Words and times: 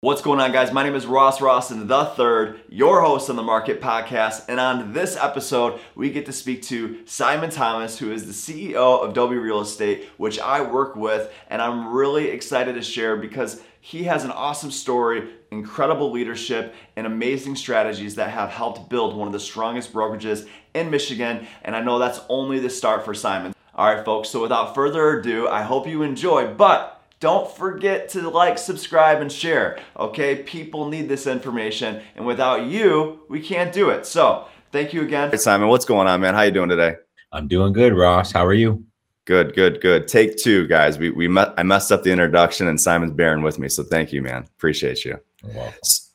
What's 0.00 0.22
going 0.22 0.38
on, 0.38 0.52
guys? 0.52 0.72
My 0.72 0.84
name 0.84 0.94
is 0.94 1.06
Ross 1.06 1.40
Rawson 1.40 1.88
the 1.88 2.04
third, 2.04 2.60
your 2.68 3.00
host 3.02 3.28
on 3.30 3.34
the 3.34 3.42
Market 3.42 3.80
Podcast. 3.80 4.44
And 4.48 4.60
on 4.60 4.92
this 4.92 5.16
episode, 5.16 5.80
we 5.96 6.10
get 6.10 6.24
to 6.26 6.32
speak 6.32 6.62
to 6.66 7.04
Simon 7.04 7.50
Thomas, 7.50 7.98
who 7.98 8.12
is 8.12 8.24
the 8.24 8.32
CEO 8.32 9.02
of 9.02 9.12
Dobie 9.12 9.38
Real 9.38 9.60
Estate, 9.60 10.08
which 10.16 10.38
I 10.38 10.60
work 10.60 10.94
with. 10.94 11.32
And 11.48 11.60
I'm 11.60 11.92
really 11.92 12.28
excited 12.28 12.76
to 12.76 12.80
share 12.82 13.16
because 13.16 13.60
he 13.80 14.04
has 14.04 14.22
an 14.22 14.30
awesome 14.30 14.70
story, 14.70 15.30
incredible 15.50 16.12
leadership, 16.12 16.76
and 16.94 17.04
amazing 17.04 17.56
strategies 17.56 18.14
that 18.14 18.30
have 18.30 18.50
helped 18.50 18.88
build 18.88 19.16
one 19.16 19.26
of 19.26 19.32
the 19.32 19.40
strongest 19.40 19.92
brokerages 19.92 20.46
in 20.74 20.90
Michigan. 20.90 21.44
And 21.62 21.74
I 21.74 21.82
know 21.82 21.98
that's 21.98 22.20
only 22.28 22.60
the 22.60 22.70
start 22.70 23.04
for 23.04 23.14
Simon. 23.14 23.52
All 23.74 23.92
right, 23.92 24.04
folks. 24.04 24.28
So 24.28 24.42
without 24.42 24.76
further 24.76 25.18
ado, 25.18 25.48
I 25.48 25.62
hope 25.62 25.88
you 25.88 26.02
enjoy. 26.04 26.54
But 26.54 26.97
don't 27.20 27.50
forget 27.50 28.08
to 28.10 28.28
like, 28.30 28.58
subscribe, 28.58 29.20
and 29.20 29.30
share. 29.30 29.78
Okay, 29.98 30.42
people 30.42 30.88
need 30.88 31.08
this 31.08 31.26
information, 31.26 32.00
and 32.16 32.24
without 32.26 32.66
you, 32.66 33.20
we 33.28 33.40
can't 33.40 33.72
do 33.72 33.90
it. 33.90 34.06
So, 34.06 34.46
thank 34.72 34.92
you 34.92 35.02
again. 35.02 35.30
Hey, 35.30 35.36
Simon, 35.36 35.68
what's 35.68 35.84
going 35.84 36.06
on, 36.06 36.20
man? 36.20 36.34
How 36.34 36.42
you 36.42 36.52
doing 36.52 36.68
today? 36.68 36.96
I'm 37.32 37.48
doing 37.48 37.72
good, 37.72 37.94
Ross. 37.94 38.32
How 38.32 38.46
are 38.46 38.54
you? 38.54 38.84
Good, 39.24 39.54
good, 39.54 39.80
good. 39.80 40.08
Take 40.08 40.38
two, 40.38 40.66
guys. 40.68 40.98
We 40.98 41.10
we 41.10 41.28
met, 41.28 41.52
I 41.58 41.62
messed 41.62 41.92
up 41.92 42.02
the 42.02 42.10
introduction, 42.10 42.68
and 42.68 42.80
Simon's 42.80 43.12
bearing 43.12 43.42
with 43.42 43.58
me, 43.58 43.68
so 43.68 43.82
thank 43.82 44.12
you, 44.12 44.22
man. 44.22 44.44
Appreciate 44.56 45.04
you. 45.04 45.18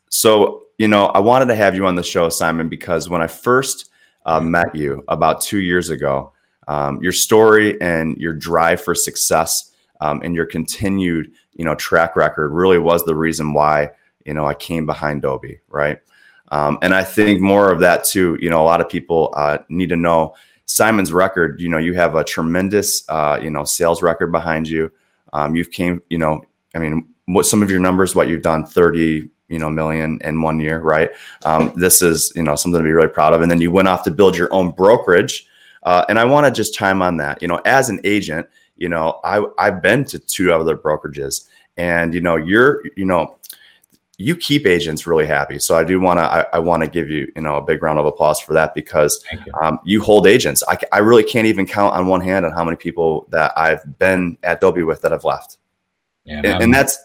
So, 0.09 0.63
you 0.77 0.87
know, 0.87 1.07
I 1.07 1.19
wanted 1.19 1.45
to 1.45 1.55
have 1.55 1.75
you 1.75 1.85
on 1.85 1.95
the 1.95 2.03
show, 2.03 2.29
Simon, 2.29 2.69
because 2.69 3.09
when 3.09 3.21
I 3.21 3.27
first 3.27 3.89
uh, 4.25 4.39
met 4.39 4.73
you 4.73 5.03
about 5.07 5.41
two 5.41 5.59
years 5.59 5.89
ago, 5.89 6.31
um, 6.67 7.01
your 7.03 7.11
story 7.11 7.79
and 7.81 8.17
your 8.17 8.33
drive 8.33 8.81
for 8.81 8.95
success 8.95 9.72
um, 10.03 10.21
and 10.21 10.35
your 10.35 10.45
continued 10.45 11.31
you 11.53 11.63
know 11.63 11.75
track 11.75 12.15
record 12.15 12.51
really 12.51 12.77
was 12.77 13.05
the 13.05 13.15
reason 13.15 13.53
why 13.53 13.89
you 14.25 14.33
know 14.33 14.45
I 14.45 14.53
came 14.53 14.85
behind 14.85 15.21
Dobie, 15.21 15.61
right? 15.69 15.99
Um, 16.51 16.77
and 16.81 16.93
I 16.93 17.03
think 17.03 17.39
more 17.39 17.71
of 17.71 17.79
that 17.79 18.03
too. 18.03 18.37
You 18.41 18.49
know, 18.49 18.61
a 18.61 18.67
lot 18.67 18.81
of 18.81 18.89
people 18.89 19.33
uh, 19.35 19.59
need 19.69 19.89
to 19.89 19.95
know 19.95 20.35
Simon's 20.65 21.13
record. 21.13 21.59
You 21.61 21.69
know, 21.69 21.77
you 21.77 21.93
have 21.93 22.15
a 22.15 22.23
tremendous 22.23 23.03
uh, 23.09 23.39
you 23.41 23.49
know 23.49 23.63
sales 23.63 24.01
record 24.01 24.31
behind 24.31 24.67
you. 24.67 24.91
Um, 25.31 25.55
you've 25.55 25.71
came, 25.71 26.01
you 26.09 26.17
know, 26.17 26.43
I 26.75 26.79
mean, 26.79 27.07
what 27.25 27.45
some 27.45 27.63
of 27.63 27.71
your 27.71 27.79
numbers, 27.79 28.13
what 28.13 28.27
you've 28.27 28.43
done, 28.43 28.65
thirty 28.65 29.29
you 29.47 29.59
know 29.59 29.69
million 29.69 30.19
in 30.25 30.41
one 30.41 30.59
year, 30.59 30.81
right? 30.81 31.11
Um, 31.45 31.71
this 31.77 32.01
is 32.01 32.33
you 32.35 32.43
know 32.43 32.57
something 32.57 32.79
to 32.79 32.83
be 32.83 32.91
really 32.91 33.07
proud 33.07 33.33
of. 33.33 33.41
And 33.41 33.49
then 33.49 33.61
you 33.61 33.71
went 33.71 33.87
off 33.87 34.03
to 34.03 34.11
build 34.11 34.35
your 34.35 34.53
own 34.53 34.71
brokerage. 34.71 35.47
Uh, 35.83 36.05
and 36.07 36.17
I 36.17 36.23
want 36.23 36.45
to 36.45 36.51
just 36.51 36.73
chime 36.73 37.01
on 37.01 37.17
that. 37.17 37.41
You 37.41 37.47
know, 37.47 37.61
as 37.65 37.89
an 37.89 37.99
agent, 38.03 38.47
you 38.83 38.89
know, 38.89 39.21
I 39.23 39.41
I've 39.57 39.81
been 39.81 40.03
to 40.05 40.19
two 40.19 40.51
other 40.51 40.75
brokerages, 40.75 41.47
and 41.77 42.13
you 42.13 42.19
know, 42.19 42.35
you're 42.35 42.83
you 42.97 43.05
know, 43.05 43.37
you 44.17 44.35
keep 44.35 44.67
agents 44.67 45.07
really 45.07 45.25
happy. 45.25 45.57
So 45.57 45.77
I 45.77 45.85
do 45.85 46.01
want 46.01 46.19
to 46.19 46.23
I, 46.23 46.45
I 46.51 46.59
want 46.59 46.83
to 46.83 46.89
give 46.89 47.09
you 47.09 47.31
you 47.33 47.41
know 47.41 47.55
a 47.55 47.61
big 47.61 47.81
round 47.81 47.97
of 47.97 48.05
applause 48.05 48.41
for 48.41 48.51
that 48.55 48.75
because 48.75 49.23
you. 49.31 49.53
Um, 49.61 49.79
you. 49.85 50.01
hold 50.01 50.27
agents. 50.27 50.63
I 50.67 50.77
I 50.91 50.97
really 50.97 51.23
can't 51.23 51.47
even 51.47 51.65
count 51.65 51.95
on 51.95 52.07
one 52.07 52.19
hand 52.19 52.45
on 52.45 52.51
how 52.51 52.65
many 52.65 52.75
people 52.75 53.25
that 53.29 53.53
I've 53.55 53.97
been 53.99 54.37
at 54.43 54.59
Dobie 54.59 54.83
with 54.83 55.01
that 55.03 55.13
have 55.13 55.23
left, 55.23 55.59
yeah, 56.25 56.41
and, 56.43 56.63
and 56.63 56.73
that's 56.73 56.99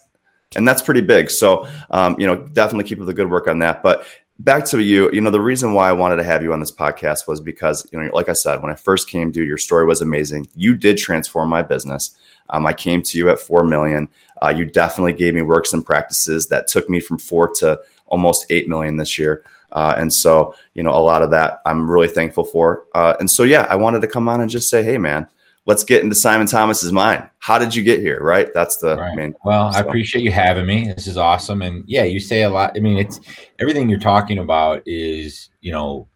and 0.56 0.66
that's 0.66 0.82
pretty 0.82 1.02
big. 1.02 1.30
So, 1.30 1.68
um, 1.90 2.16
you 2.18 2.26
know, 2.26 2.34
definitely 2.36 2.88
keep 2.88 2.98
up 3.00 3.06
the 3.06 3.14
good 3.14 3.30
work 3.30 3.46
on 3.46 3.60
that. 3.60 3.84
But 3.84 4.04
back 4.38 4.64
to 4.66 4.80
you, 4.80 5.10
you 5.12 5.20
know, 5.20 5.30
the 5.30 5.40
reason 5.40 5.72
why 5.72 5.88
I 5.88 5.92
wanted 5.92 6.16
to 6.16 6.24
have 6.24 6.42
you 6.42 6.52
on 6.52 6.60
this 6.60 6.70
podcast 6.70 7.26
was 7.26 7.40
because, 7.40 7.86
you 7.92 8.00
know, 8.00 8.10
like 8.14 8.28
I 8.28 8.34
said, 8.34 8.62
when 8.62 8.70
I 8.70 8.76
first 8.76 9.08
came 9.08 9.32
you, 9.34 9.42
your 9.42 9.58
story 9.58 9.84
was 9.84 10.00
amazing. 10.00 10.48
You 10.54 10.76
did 10.76 10.96
transform 10.96 11.48
my 11.48 11.62
business. 11.62 12.16
Um, 12.50 12.66
I 12.66 12.72
came 12.72 13.02
to 13.02 13.18
you 13.18 13.28
at 13.30 13.40
4 13.40 13.64
million. 13.64 14.08
Uh, 14.42 14.50
you 14.50 14.64
definitely 14.64 15.12
gave 15.12 15.34
me 15.34 15.42
works 15.42 15.72
and 15.72 15.84
practices 15.84 16.46
that 16.48 16.68
took 16.68 16.88
me 16.88 17.00
from 17.00 17.18
four 17.18 17.52
to 17.54 17.80
almost 18.06 18.46
8 18.50 18.68
million 18.68 18.96
this 18.96 19.18
year. 19.18 19.44
Uh, 19.72 19.94
and 19.98 20.12
so, 20.12 20.54
you 20.74 20.82
know, 20.82 20.92
a 20.92 21.02
lot 21.02 21.22
of 21.22 21.30
that 21.30 21.60
I'm 21.66 21.90
really 21.90 22.08
thankful 22.08 22.44
for. 22.44 22.84
Uh, 22.94 23.14
and 23.20 23.30
so, 23.30 23.42
yeah, 23.42 23.66
I 23.68 23.76
wanted 23.76 24.00
to 24.00 24.08
come 24.08 24.28
on 24.28 24.40
and 24.40 24.48
just 24.48 24.70
say, 24.70 24.82
hey, 24.82 24.96
man, 24.96 25.26
let's 25.68 25.84
get 25.84 26.02
into 26.02 26.14
Simon 26.14 26.46
Thomas's 26.46 26.92
mind. 26.92 27.28
How 27.40 27.58
did 27.58 27.74
you 27.74 27.82
get 27.82 28.00
here? 28.00 28.20
Right. 28.22 28.48
That's 28.54 28.78
the 28.78 28.96
right. 28.96 29.14
main. 29.14 29.34
Well, 29.44 29.70
so. 29.70 29.78
I 29.78 29.82
appreciate 29.82 30.24
you 30.24 30.32
having 30.32 30.64
me. 30.64 30.90
This 30.94 31.06
is 31.06 31.18
awesome. 31.18 31.60
And 31.60 31.84
yeah, 31.86 32.04
you 32.04 32.20
say 32.20 32.44
a 32.44 32.48
lot. 32.48 32.72
I 32.74 32.80
mean, 32.80 32.96
it's 32.96 33.20
everything 33.58 33.86
you're 33.86 33.98
talking 33.98 34.38
about 34.38 34.82
is, 34.86 35.50
you 35.60 35.70
know, 35.70 36.08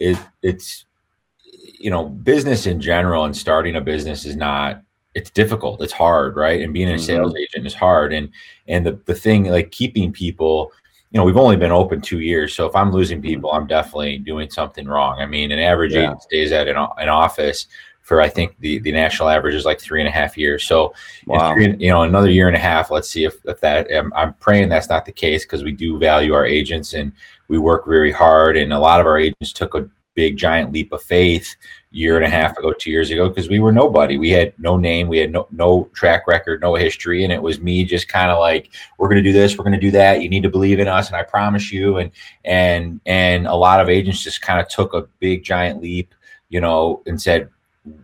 it 0.00 0.18
it's, 0.42 0.84
you 1.78 1.90
know, 1.90 2.06
business 2.06 2.66
in 2.66 2.80
general 2.80 3.24
and 3.24 3.36
starting 3.36 3.76
a 3.76 3.80
business 3.80 4.24
is 4.24 4.34
not, 4.34 4.82
it's 5.14 5.30
difficult. 5.30 5.80
It's 5.80 5.92
hard. 5.92 6.34
Right. 6.34 6.60
And 6.60 6.74
being 6.74 6.88
a 6.88 6.94
mm-hmm. 6.94 7.02
sales 7.02 7.36
agent 7.36 7.68
is 7.68 7.74
hard. 7.74 8.12
And, 8.12 8.28
and 8.66 8.84
the, 8.84 9.00
the 9.04 9.14
thing 9.14 9.44
like 9.44 9.70
keeping 9.70 10.12
people, 10.12 10.72
you 11.12 11.18
know, 11.18 11.24
we've 11.24 11.36
only 11.36 11.56
been 11.56 11.70
open 11.70 12.00
two 12.00 12.18
years. 12.18 12.52
So 12.52 12.66
if 12.66 12.74
I'm 12.74 12.90
losing 12.90 13.18
mm-hmm. 13.18 13.28
people, 13.28 13.52
I'm 13.52 13.68
definitely 13.68 14.18
doing 14.18 14.50
something 14.50 14.88
wrong. 14.88 15.20
I 15.20 15.26
mean, 15.26 15.52
an 15.52 15.60
average 15.60 15.94
yeah. 15.94 16.00
agent 16.00 16.22
stays 16.22 16.50
at 16.50 16.66
an, 16.66 16.76
an 16.76 17.08
office 17.08 17.68
for 18.08 18.22
I 18.22 18.28
think 18.30 18.56
the 18.60 18.78
the 18.78 18.90
national 18.90 19.28
average 19.28 19.54
is 19.54 19.66
like 19.66 19.78
three 19.78 20.00
and 20.00 20.08
a 20.08 20.10
half 20.10 20.38
years. 20.38 20.64
So, 20.64 20.94
wow. 21.26 21.54
you 21.56 21.90
know, 21.90 22.04
another 22.04 22.30
year 22.30 22.46
and 22.46 22.56
a 22.56 22.58
half. 22.58 22.90
Let's 22.90 23.10
see 23.10 23.24
if, 23.24 23.36
if 23.44 23.60
that. 23.60 23.86
I'm, 23.94 24.10
I'm 24.14 24.32
praying 24.34 24.70
that's 24.70 24.88
not 24.88 25.04
the 25.04 25.12
case 25.12 25.44
because 25.44 25.62
we 25.62 25.72
do 25.72 25.98
value 25.98 26.32
our 26.32 26.46
agents 26.46 26.94
and 26.94 27.12
we 27.48 27.58
work 27.58 27.86
very 27.86 28.10
hard. 28.10 28.56
And 28.56 28.72
a 28.72 28.78
lot 28.78 28.98
of 28.98 29.06
our 29.06 29.18
agents 29.18 29.52
took 29.52 29.74
a 29.74 29.90
big 30.14 30.38
giant 30.38 30.72
leap 30.72 30.90
of 30.92 31.02
faith 31.02 31.54
year 31.90 32.16
and 32.16 32.24
a 32.24 32.30
half 32.30 32.56
ago, 32.56 32.72
two 32.72 32.90
years 32.90 33.10
ago, 33.10 33.28
because 33.28 33.50
we 33.50 33.60
were 33.60 33.72
nobody. 33.72 34.16
We 34.16 34.30
had 34.30 34.54
no 34.58 34.78
name, 34.78 35.08
we 35.08 35.18
had 35.18 35.30
no 35.30 35.46
no 35.50 35.90
track 35.92 36.26
record, 36.26 36.62
no 36.62 36.76
history, 36.76 37.24
and 37.24 37.32
it 37.32 37.42
was 37.42 37.60
me 37.60 37.84
just 37.84 38.08
kind 38.08 38.30
of 38.30 38.38
like, 38.38 38.70
we're 38.98 39.08
going 39.08 39.22
to 39.22 39.30
do 39.30 39.34
this, 39.34 39.58
we're 39.58 39.64
going 39.64 39.78
to 39.78 39.86
do 39.86 39.90
that. 39.90 40.22
You 40.22 40.30
need 40.30 40.44
to 40.44 40.48
believe 40.48 40.80
in 40.80 40.88
us, 40.88 41.08
and 41.08 41.16
I 41.16 41.24
promise 41.24 41.70
you. 41.70 41.98
And 41.98 42.10
and 42.46 43.02
and 43.04 43.46
a 43.46 43.54
lot 43.54 43.80
of 43.80 43.90
agents 43.90 44.24
just 44.24 44.40
kind 44.40 44.58
of 44.58 44.66
took 44.68 44.94
a 44.94 45.02
big 45.20 45.44
giant 45.44 45.82
leap, 45.82 46.14
you 46.48 46.62
know, 46.62 47.02
and 47.04 47.20
said, 47.20 47.50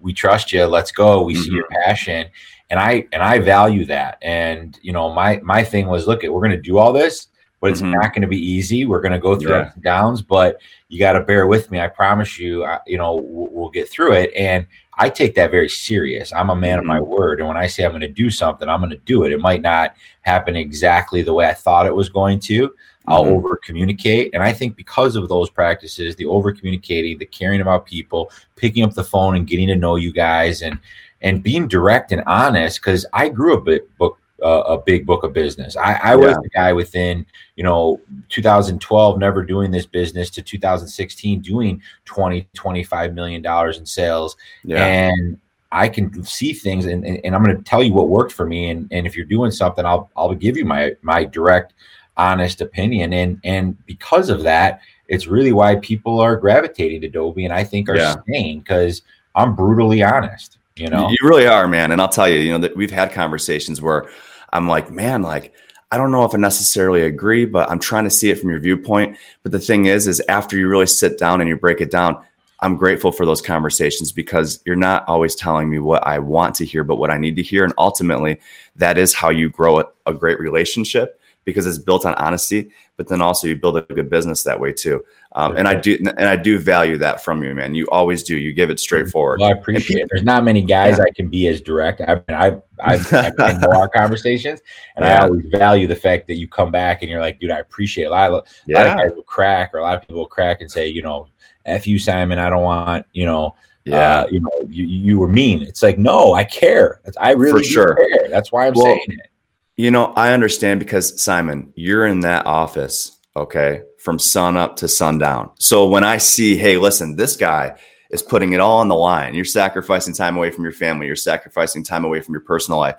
we 0.00 0.12
trust 0.12 0.52
you 0.52 0.64
let's 0.64 0.92
go 0.92 1.22
we 1.22 1.34
mm-hmm. 1.34 1.42
see 1.42 1.50
your 1.50 1.64
mm-hmm. 1.64 1.82
passion 1.82 2.26
and 2.70 2.80
i 2.80 3.06
and 3.12 3.22
i 3.22 3.38
value 3.38 3.84
that 3.84 4.18
and 4.22 4.78
you 4.82 4.92
know 4.92 5.12
my 5.12 5.40
my 5.42 5.62
thing 5.62 5.86
was 5.86 6.06
look 6.06 6.22
we're 6.22 6.40
going 6.40 6.50
to 6.50 6.60
do 6.60 6.78
all 6.78 6.92
this 6.92 7.28
but 7.60 7.70
it's 7.70 7.80
mm-hmm. 7.80 7.92
not 7.92 8.12
going 8.12 8.22
to 8.22 8.28
be 8.28 8.38
easy 8.38 8.84
we're 8.84 9.00
going 9.00 9.12
to 9.12 9.18
go 9.18 9.36
through 9.36 9.52
yeah. 9.52 9.62
ups 9.62 9.74
and 9.74 9.82
downs 9.82 10.22
but 10.22 10.60
you 10.88 10.98
got 10.98 11.14
to 11.14 11.20
bear 11.20 11.46
with 11.46 11.70
me 11.70 11.80
i 11.80 11.88
promise 11.88 12.38
you 12.38 12.64
I, 12.64 12.80
you 12.86 12.98
know 12.98 13.14
we'll, 13.14 13.48
we'll, 13.50 13.70
get 13.70 13.88
through 13.88 14.12
it 14.12 14.32
and 14.34 14.66
i 14.98 15.08
take 15.08 15.34
that 15.36 15.50
very 15.50 15.68
serious 15.68 16.32
i'm 16.32 16.50
a 16.50 16.56
man 16.56 16.78
mm-hmm. 16.78 16.80
of 16.80 16.86
my 16.86 16.98
mm-hmm. 16.98 17.10
word 17.10 17.38
and 17.38 17.48
when 17.48 17.56
i 17.56 17.66
say 17.66 17.84
i'm 17.84 17.92
going 17.92 18.02
to 18.02 18.08
do 18.08 18.30
something 18.30 18.68
i'm 18.68 18.80
going 18.80 18.90
to 18.90 18.98
do 18.98 19.24
it 19.24 19.32
it 19.32 19.40
might 19.40 19.62
not 19.62 19.94
happen 20.20 20.56
exactly 20.56 21.22
the 21.22 21.32
way 21.32 21.46
i 21.46 21.54
thought 21.54 21.86
it 21.86 21.94
was 21.94 22.08
going 22.08 22.38
to 22.40 22.74
I'll 23.06 23.24
mm-hmm. 23.24 23.34
over 23.34 23.56
communicate. 23.56 24.34
And 24.34 24.42
I 24.42 24.52
think 24.52 24.76
because 24.76 25.16
of 25.16 25.28
those 25.28 25.50
practices, 25.50 26.16
the 26.16 26.26
over 26.26 26.52
communicating, 26.52 27.18
the 27.18 27.26
caring 27.26 27.60
about 27.60 27.86
people, 27.86 28.30
picking 28.56 28.84
up 28.84 28.94
the 28.94 29.04
phone 29.04 29.36
and 29.36 29.46
getting 29.46 29.68
to 29.68 29.76
know 29.76 29.96
you 29.96 30.12
guys 30.12 30.62
and 30.62 30.78
and 31.20 31.42
being 31.42 31.68
direct 31.68 32.12
and 32.12 32.22
honest, 32.26 32.80
because 32.80 33.06
I 33.12 33.28
grew 33.28 33.54
a 33.54 33.74
a 33.76 33.80
book 33.98 34.18
uh, 34.42 34.62
a 34.66 34.78
big 34.78 35.06
book 35.06 35.24
of 35.24 35.32
business. 35.32 35.76
I, 35.76 35.98
I 36.02 36.16
was 36.16 36.36
the 36.36 36.50
guy 36.50 36.72
within, 36.72 37.24
you 37.56 37.64
know, 37.64 38.00
2012, 38.28 39.18
never 39.18 39.42
doing 39.42 39.70
this 39.70 39.86
business 39.86 40.28
to 40.30 40.42
2016, 40.42 41.40
doing 41.40 41.80
20, 42.04 42.46
25 42.52 43.14
million 43.14 43.40
dollars 43.40 43.78
in 43.78 43.86
sales. 43.86 44.36
Yeah. 44.62 44.84
And 44.84 45.38
I 45.72 45.88
can 45.88 46.22
see 46.24 46.52
things 46.52 46.84
and, 46.84 47.04
and, 47.04 47.20
and 47.24 47.34
I'm 47.34 47.42
going 47.42 47.56
to 47.56 47.62
tell 47.62 47.82
you 47.82 47.94
what 47.94 48.08
worked 48.08 48.32
for 48.32 48.44
me. 48.46 48.70
And, 48.70 48.86
and 48.90 49.06
if 49.06 49.16
you're 49.16 49.24
doing 49.24 49.50
something, 49.50 49.84
I'll, 49.84 50.10
I'll 50.16 50.34
give 50.34 50.56
you 50.56 50.64
my, 50.64 50.94
my 51.02 51.24
direct 51.24 51.72
honest 52.16 52.60
opinion. 52.60 53.12
And 53.12 53.40
and 53.44 53.86
because 53.86 54.28
of 54.28 54.42
that, 54.42 54.80
it's 55.08 55.26
really 55.26 55.52
why 55.52 55.76
people 55.76 56.20
are 56.20 56.36
gravitating 56.36 57.00
to 57.02 57.08
Dobie 57.08 57.44
and 57.44 57.52
I 57.52 57.64
think 57.64 57.88
are 57.88 57.96
yeah. 57.96 58.16
staying 58.22 58.60
because 58.60 59.02
I'm 59.34 59.54
brutally 59.54 60.02
honest. 60.02 60.58
You 60.76 60.88
know, 60.88 61.08
you 61.08 61.16
really 61.22 61.46
are, 61.46 61.68
man. 61.68 61.92
And 61.92 62.00
I'll 62.00 62.08
tell 62.08 62.28
you, 62.28 62.38
you 62.38 62.52
know, 62.52 62.58
that 62.58 62.76
we've 62.76 62.90
had 62.90 63.12
conversations 63.12 63.80
where 63.80 64.08
I'm 64.52 64.68
like, 64.68 64.90
man, 64.90 65.22
like 65.22 65.52
I 65.92 65.96
don't 65.96 66.10
know 66.10 66.24
if 66.24 66.34
I 66.34 66.38
necessarily 66.38 67.02
agree, 67.02 67.44
but 67.44 67.70
I'm 67.70 67.78
trying 67.78 68.04
to 68.04 68.10
see 68.10 68.30
it 68.30 68.40
from 68.40 68.50
your 68.50 68.58
viewpoint. 68.58 69.16
But 69.44 69.52
the 69.52 69.60
thing 69.60 69.86
is, 69.86 70.08
is 70.08 70.20
after 70.28 70.56
you 70.56 70.68
really 70.68 70.86
sit 70.86 71.18
down 71.18 71.40
and 71.40 71.48
you 71.48 71.56
break 71.56 71.80
it 71.80 71.90
down, 71.92 72.20
I'm 72.60 72.76
grateful 72.76 73.12
for 73.12 73.26
those 73.26 73.42
conversations 73.42 74.10
because 74.10 74.60
you're 74.64 74.74
not 74.74 75.06
always 75.06 75.34
telling 75.34 75.70
me 75.70 75.78
what 75.78 76.04
I 76.06 76.18
want 76.18 76.54
to 76.56 76.64
hear, 76.64 76.82
but 76.82 76.96
what 76.96 77.10
I 77.10 77.18
need 77.18 77.36
to 77.36 77.42
hear. 77.42 77.62
And 77.62 77.74
ultimately, 77.78 78.40
that 78.76 78.98
is 78.98 79.14
how 79.14 79.28
you 79.28 79.50
grow 79.50 79.80
a, 79.80 79.86
a 80.06 80.14
great 80.14 80.40
relationship 80.40 81.20
because 81.44 81.66
it's 81.66 81.78
built 81.78 82.06
on 82.06 82.14
honesty, 82.14 82.70
but 82.96 83.08
then 83.08 83.20
also 83.20 83.46
you 83.46 83.56
build 83.56 83.76
a 83.76 83.82
good 83.82 84.08
business 84.08 84.42
that 84.44 84.58
way 84.58 84.72
too. 84.72 85.02
Um, 85.32 85.56
and 85.56 85.66
I 85.66 85.74
do, 85.74 85.98
and 86.00 86.28
I 86.28 86.36
do 86.36 86.58
value 86.58 86.96
that 86.98 87.22
from 87.22 87.42
you, 87.42 87.54
man. 87.54 87.74
You 87.74 87.86
always 87.90 88.22
do. 88.22 88.36
You 88.36 88.52
give 88.52 88.70
it 88.70 88.78
straightforward. 88.78 89.40
Well, 89.40 89.48
I 89.48 89.52
appreciate 89.52 90.02
it. 90.02 90.08
There's 90.10 90.22
not 90.22 90.44
many 90.44 90.62
guys 90.62 90.98
yeah. 90.98 91.04
I 91.04 91.10
can 91.10 91.28
be 91.28 91.48
as 91.48 91.60
direct. 91.60 92.00
I've 92.00 92.22
I've, 92.28 92.62
I've, 92.80 93.12
I've 93.12 93.36
been 93.36 93.60
more 93.60 93.88
conversations, 93.88 94.60
and 94.96 95.04
yeah. 95.04 95.22
I 95.22 95.24
always 95.24 95.44
value 95.46 95.86
the 95.86 95.96
fact 95.96 96.28
that 96.28 96.36
you 96.36 96.46
come 96.46 96.70
back 96.70 97.02
and 97.02 97.10
you're 97.10 97.20
like, 97.20 97.40
dude, 97.40 97.50
I 97.50 97.58
appreciate 97.58 98.04
it. 98.04 98.08
a 98.08 98.10
lot 98.10 98.30
of, 98.30 98.46
yeah. 98.66 98.76
a 98.76 98.86
lot 98.86 98.90
of 98.90 98.98
guys 98.98 99.16
will 99.16 99.22
crack, 99.24 99.74
or 99.74 99.78
a 99.78 99.82
lot 99.82 99.96
of 99.96 100.02
people 100.02 100.16
will 100.16 100.26
crack 100.26 100.60
and 100.60 100.70
say, 100.70 100.86
you 100.86 101.02
know, 101.02 101.26
f 101.64 101.86
you, 101.86 101.98
Simon. 101.98 102.38
I 102.38 102.48
don't 102.48 102.62
want, 102.62 103.06
you 103.12 103.26
know. 103.26 103.54
Yeah, 103.86 104.20
uh, 104.20 104.26
you 104.30 104.40
know, 104.40 104.50
you, 104.66 104.86
you 104.86 105.18
were 105.18 105.28
mean. 105.28 105.60
It's 105.60 105.82
like, 105.82 105.98
no, 105.98 106.32
I 106.32 106.44
care. 106.44 107.02
I 107.18 107.32
really 107.32 107.64
For 107.64 107.68
sure. 107.68 107.96
care. 107.96 108.30
That's 108.30 108.50
why 108.50 108.66
I'm 108.66 108.72
well, 108.72 108.86
saying 108.86 109.04
it 109.08 109.30
You 109.76 109.90
know, 109.90 110.12
I 110.14 110.32
understand 110.32 110.78
because 110.78 111.20
Simon, 111.20 111.72
you're 111.74 112.06
in 112.06 112.20
that 112.20 112.46
office, 112.46 113.18
okay, 113.34 113.82
from 113.98 114.20
sun 114.20 114.56
up 114.56 114.76
to 114.76 114.88
sundown. 114.88 115.50
So 115.58 115.88
when 115.88 116.04
I 116.04 116.18
see, 116.18 116.56
hey, 116.56 116.76
listen, 116.76 117.16
this 117.16 117.36
guy 117.36 117.76
is 118.10 118.22
putting 118.22 118.52
it 118.52 118.60
all 118.60 118.78
on 118.78 118.86
the 118.86 118.94
line. 118.94 119.34
You're 119.34 119.44
sacrificing 119.44 120.14
time 120.14 120.36
away 120.36 120.52
from 120.52 120.62
your 120.62 120.72
family. 120.72 121.06
You're 121.06 121.16
sacrificing 121.16 121.82
time 121.82 122.04
away 122.04 122.20
from 122.20 122.34
your 122.34 122.42
personal 122.42 122.78
life. 122.78 122.94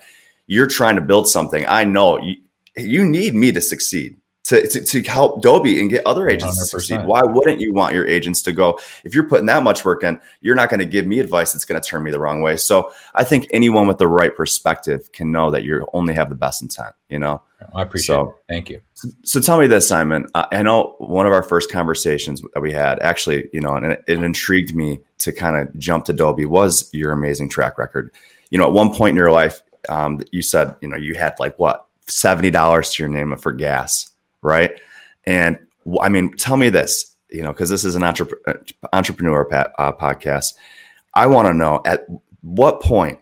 You're 0.47 0.67
trying 0.67 0.95
to 0.95 1.01
build 1.01 1.29
something. 1.29 1.65
I 1.65 1.85
know 1.85 2.19
you, 2.21 2.35
you 2.75 3.05
need 3.05 3.35
me 3.35 3.53
to 3.53 3.61
succeed 3.61 4.17
to, 4.45 4.67
to, 4.67 4.81
to 4.81 5.01
help 5.03 5.41
Dobie 5.41 5.79
and 5.79 5.89
get 5.89 6.05
other 6.05 6.29
agents 6.29 6.57
100%. 6.57 6.59
to 6.59 6.65
succeed. 6.65 7.03
Why 7.03 7.23
wouldn't 7.23 7.59
you 7.59 7.73
want 7.73 7.95
your 7.95 8.07
agents 8.07 8.43
to 8.43 8.51
go? 8.51 8.79
If 9.03 9.15
you're 9.15 9.27
putting 9.27 9.47
that 9.47 9.63
much 9.63 9.83
work 9.83 10.03
in, 10.03 10.19
you're 10.41 10.55
not 10.55 10.69
going 10.69 10.79
to 10.79 10.85
give 10.85 11.07
me 11.07 11.19
advice 11.19 11.51
that's 11.51 11.65
going 11.65 11.81
to 11.81 11.87
turn 11.87 12.03
me 12.03 12.11
the 12.11 12.19
wrong 12.19 12.41
way. 12.41 12.55
So 12.57 12.93
I 13.15 13.23
think 13.23 13.47
anyone 13.51 13.87
with 13.87 13.97
the 13.97 14.07
right 14.07 14.35
perspective 14.35 15.11
can 15.13 15.31
know 15.31 15.49
that 15.49 15.63
you 15.63 15.87
only 15.93 16.13
have 16.13 16.29
the 16.29 16.35
best 16.35 16.61
intent, 16.61 16.93
you 17.09 17.17
know? 17.17 17.41
I 17.73 17.81
appreciate 17.81 18.15
so, 18.15 18.29
it. 18.29 18.35
Thank 18.47 18.69
you. 18.69 18.81
So 19.23 19.41
tell 19.41 19.59
me 19.59 19.65
this, 19.65 19.87
Simon. 19.87 20.27
I 20.35 20.61
know 20.61 20.93
one 20.99 21.25
of 21.25 21.33
our 21.33 21.41
first 21.41 21.71
conversations 21.71 22.43
that 22.53 22.59
we 22.61 22.71
had 22.71 22.99
actually, 22.99 23.49
you 23.51 23.61
know, 23.61 23.75
and 23.75 23.93
it, 23.93 24.03
it 24.07 24.21
intrigued 24.21 24.75
me 24.75 24.99
to 25.19 25.31
kind 25.31 25.55
of 25.55 25.75
jump 25.79 26.05
to 26.05 26.13
Dobie 26.13 26.45
was 26.45 26.87
your 26.93 27.11
amazing 27.11 27.49
track 27.49 27.79
record. 27.79 28.11
You 28.51 28.59
know, 28.59 28.67
at 28.67 28.73
one 28.73 28.93
point 28.93 29.11
in 29.11 29.15
your 29.15 29.31
life, 29.31 29.61
um, 29.89 30.21
you 30.31 30.43
said, 30.43 30.75
you 30.81 30.87
know, 30.87 30.97
you 30.97 31.15
had 31.15 31.33
like 31.39 31.57
what, 31.57 31.87
$70 32.07 32.93
to 32.93 33.01
your 33.03 33.09
name 33.09 33.35
for 33.37 33.51
gas 33.51 34.11
right? 34.45 34.79
And 35.25 35.57
I 36.01 36.09
mean, 36.09 36.35
tell 36.37 36.55
me 36.55 36.69
this, 36.69 37.15
you 37.29 37.41
know, 37.41 37.51
because 37.51 37.69
this 37.69 37.83
is 37.83 37.95
an 37.95 38.03
entrepreneur, 38.03 38.41
uh, 38.47 38.87
entrepreneur 38.93 39.53
uh, 39.53 39.91
podcast. 39.93 40.53
I 41.13 41.27
want 41.27 41.47
to 41.47 41.53
know 41.53 41.81
at 41.85 42.05
what 42.41 42.81
point 42.81 43.19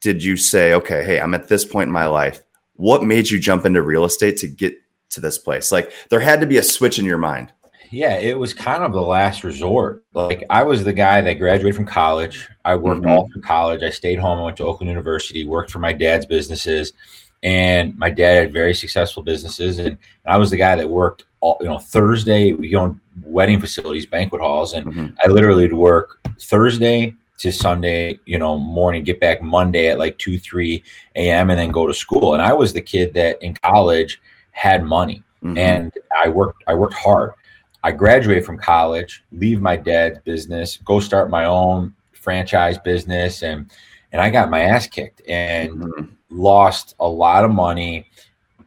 did 0.00 0.24
you 0.24 0.36
say, 0.36 0.74
okay, 0.74 1.04
hey, 1.04 1.20
I'm 1.20 1.34
at 1.34 1.48
this 1.48 1.64
point 1.64 1.88
in 1.88 1.92
my 1.92 2.06
life. 2.06 2.42
What 2.74 3.04
made 3.04 3.30
you 3.30 3.38
jump 3.38 3.66
into 3.66 3.82
real 3.82 4.04
estate 4.04 4.38
to 4.38 4.48
get 4.48 4.74
to 5.10 5.20
this 5.20 5.38
place? 5.38 5.70
Like 5.70 5.92
there 6.08 6.20
had 6.20 6.40
to 6.40 6.46
be 6.46 6.56
a 6.56 6.62
switch 6.62 6.98
in 6.98 7.04
your 7.04 7.18
mind. 7.18 7.52
Yeah, 7.90 8.16
it 8.16 8.38
was 8.38 8.54
kind 8.54 8.82
of 8.82 8.92
the 8.92 9.02
last 9.02 9.44
resort. 9.44 10.02
Like 10.14 10.44
I 10.48 10.62
was 10.62 10.82
the 10.82 10.94
guy 10.94 11.20
that 11.20 11.34
graduated 11.34 11.76
from 11.76 11.84
college. 11.84 12.48
I 12.64 12.74
worked 12.74 13.02
mm-hmm. 13.02 13.10
all 13.10 13.28
through 13.30 13.42
college. 13.42 13.82
I 13.82 13.90
stayed 13.90 14.18
home. 14.18 14.38
I 14.38 14.44
went 14.44 14.56
to 14.56 14.64
Oakland 14.64 14.88
University, 14.88 15.44
worked 15.44 15.70
for 15.70 15.78
my 15.78 15.92
dad's 15.92 16.24
businesses 16.24 16.94
and 17.42 17.98
my 17.98 18.10
dad 18.10 18.36
had 18.36 18.52
very 18.52 18.74
successful 18.74 19.22
businesses 19.22 19.78
and, 19.78 19.98
I 20.24 20.36
was 20.38 20.50
the 20.52 20.56
guy 20.56 20.76
that 20.76 20.88
worked 20.88 21.24
all 21.40 21.58
you 21.60 21.66
know 21.66 21.78
Thursday 21.78 22.52
we 22.52 22.76
owned 22.76 23.00
wedding 23.24 23.60
facilities 23.60 24.06
banquet 24.06 24.40
halls 24.40 24.72
and 24.72 24.86
mm-hmm. 24.86 25.06
I 25.22 25.28
literally 25.28 25.64
would 25.64 25.72
work 25.72 26.20
Thursday 26.40 27.16
to 27.38 27.50
Sunday 27.50 28.20
you 28.24 28.38
know 28.38 28.56
morning 28.56 29.02
get 29.02 29.18
back 29.18 29.42
Monday 29.42 29.88
at 29.88 29.98
like 29.98 30.16
2 30.18 30.38
3 30.38 30.82
a.m 31.16 31.50
and 31.50 31.58
then 31.58 31.72
go 31.72 31.88
to 31.88 31.92
school 31.92 32.34
and 32.34 32.42
I 32.42 32.52
was 32.52 32.72
the 32.72 32.80
kid 32.80 33.12
that 33.14 33.42
in 33.42 33.54
college 33.54 34.22
had 34.52 34.84
money 34.84 35.24
mm-hmm. 35.42 35.58
and 35.58 35.92
I 36.24 36.28
worked 36.28 36.62
I 36.68 36.74
worked 36.74 36.94
hard 36.94 37.32
I 37.82 37.90
graduate 37.90 38.46
from 38.46 38.58
college 38.58 39.24
leave 39.32 39.60
my 39.60 39.76
dad's 39.76 40.20
business 40.20 40.78
go 40.84 41.00
start 41.00 41.30
my 41.30 41.46
own 41.46 41.92
franchise 42.12 42.78
business 42.78 43.42
and 43.42 43.68
and 44.12 44.20
I 44.20 44.30
got 44.30 44.50
my 44.50 44.60
ass 44.60 44.86
kicked 44.86 45.22
and 45.26 45.72
mm-hmm 45.72 46.04
lost 46.32 46.94
a 46.98 47.08
lot 47.08 47.44
of 47.44 47.50
money. 47.50 48.08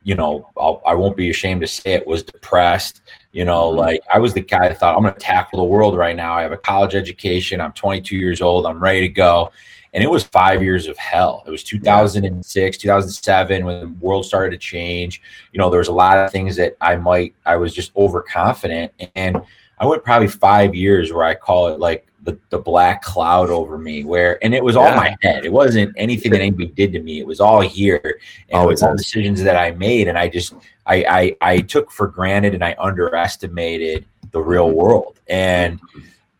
You 0.04 0.16
know, 0.16 0.50
I'll, 0.56 0.82
I 0.86 0.94
will 0.94 1.10
not 1.10 1.18
be 1.18 1.32
ashamed 1.32 1.62
to 1.62 1.68
say 1.68 1.94
it 1.94 2.06
was 2.06 2.24
depressed. 2.24 3.02
You 3.32 3.44
know, 3.46 3.70
mm-hmm. 3.70 3.80
like 3.80 4.02
I 4.14 4.20
was 4.20 4.34
the 4.34 4.42
guy 4.42 4.70
that 4.70 4.80
thought 4.80 4.96
I'm 4.96 5.02
going 5.02 5.14
to 5.14 5.20
tackle 5.20 5.58
the 5.60 5.66
world 5.66 5.98
right 5.98 6.16
now. 6.16 6.34
I 6.34 6.44
have 6.44 6.52
a 6.52 6.58
college 6.58 6.96
education. 6.96 7.60
I'm 7.60 7.74
22 7.74 8.16
years 8.16 8.42
old. 8.42 8.66
I'm 8.66 8.82
ready 8.82 9.02
to 9.02 9.10
go. 9.10 9.52
And 9.94 10.04
it 10.04 10.12
was 10.12 10.26
five 10.26 10.62
years 10.62 10.88
of 10.88 10.98
hell. 10.98 11.44
It 11.48 11.52
was 11.52 11.64
2006, 11.64 12.78
2007 12.78 13.66
when 13.66 13.80
the 13.80 13.88
world 14.06 14.26
started 14.26 14.52
to 14.52 14.58
change. 14.58 15.22
You 15.54 15.58
know, 15.58 15.70
there 15.70 15.80
was 15.80 15.88
a 15.88 15.94
lot 15.94 16.18
of 16.18 16.32
things 16.32 16.58
that 16.58 16.76
I 16.82 16.98
might, 16.98 17.34
I 17.46 17.56
was 17.56 17.74
just 17.74 17.96
overconfident. 17.96 18.92
And 19.16 19.42
I 19.80 19.86
went 19.86 20.04
probably 20.04 20.28
five 20.28 20.76
years 20.76 21.14
where 21.14 21.24
I 21.24 21.34
call 21.34 21.70
it 21.70 21.80
like 21.80 22.06
the, 22.26 22.38
the 22.50 22.58
black 22.58 23.04
cloud 23.04 23.50
over 23.50 23.78
me 23.78 24.04
where 24.04 24.44
and 24.44 24.54
it 24.54 24.64
was 24.64 24.76
all 24.76 24.94
my 24.96 25.16
head. 25.22 25.46
It 25.46 25.52
wasn't 25.52 25.94
anything 25.96 26.32
that 26.32 26.42
anybody 26.42 26.68
did 26.68 26.92
to 26.94 27.00
me. 27.00 27.20
It 27.20 27.28
was 27.28 27.40
all 27.40 27.62
here. 27.62 28.20
And 28.50 28.60
Always 28.60 28.84
all 28.84 28.96
decisions 28.96 29.42
that 29.44 29.56
i 29.56 29.72
made. 29.72 30.08
And 30.08 30.18
i 30.18 30.28
just 30.28 30.56
I, 30.86 31.06
I 31.08 31.38
i 31.42 31.60
took 31.60 31.92
for 31.92 32.08
granted 32.08 32.54
and 32.54 32.64
i 32.64 32.76
underestimated 32.80 34.06
the 34.32 34.42
real 34.42 34.72
world. 34.72 35.20
And 35.28 35.80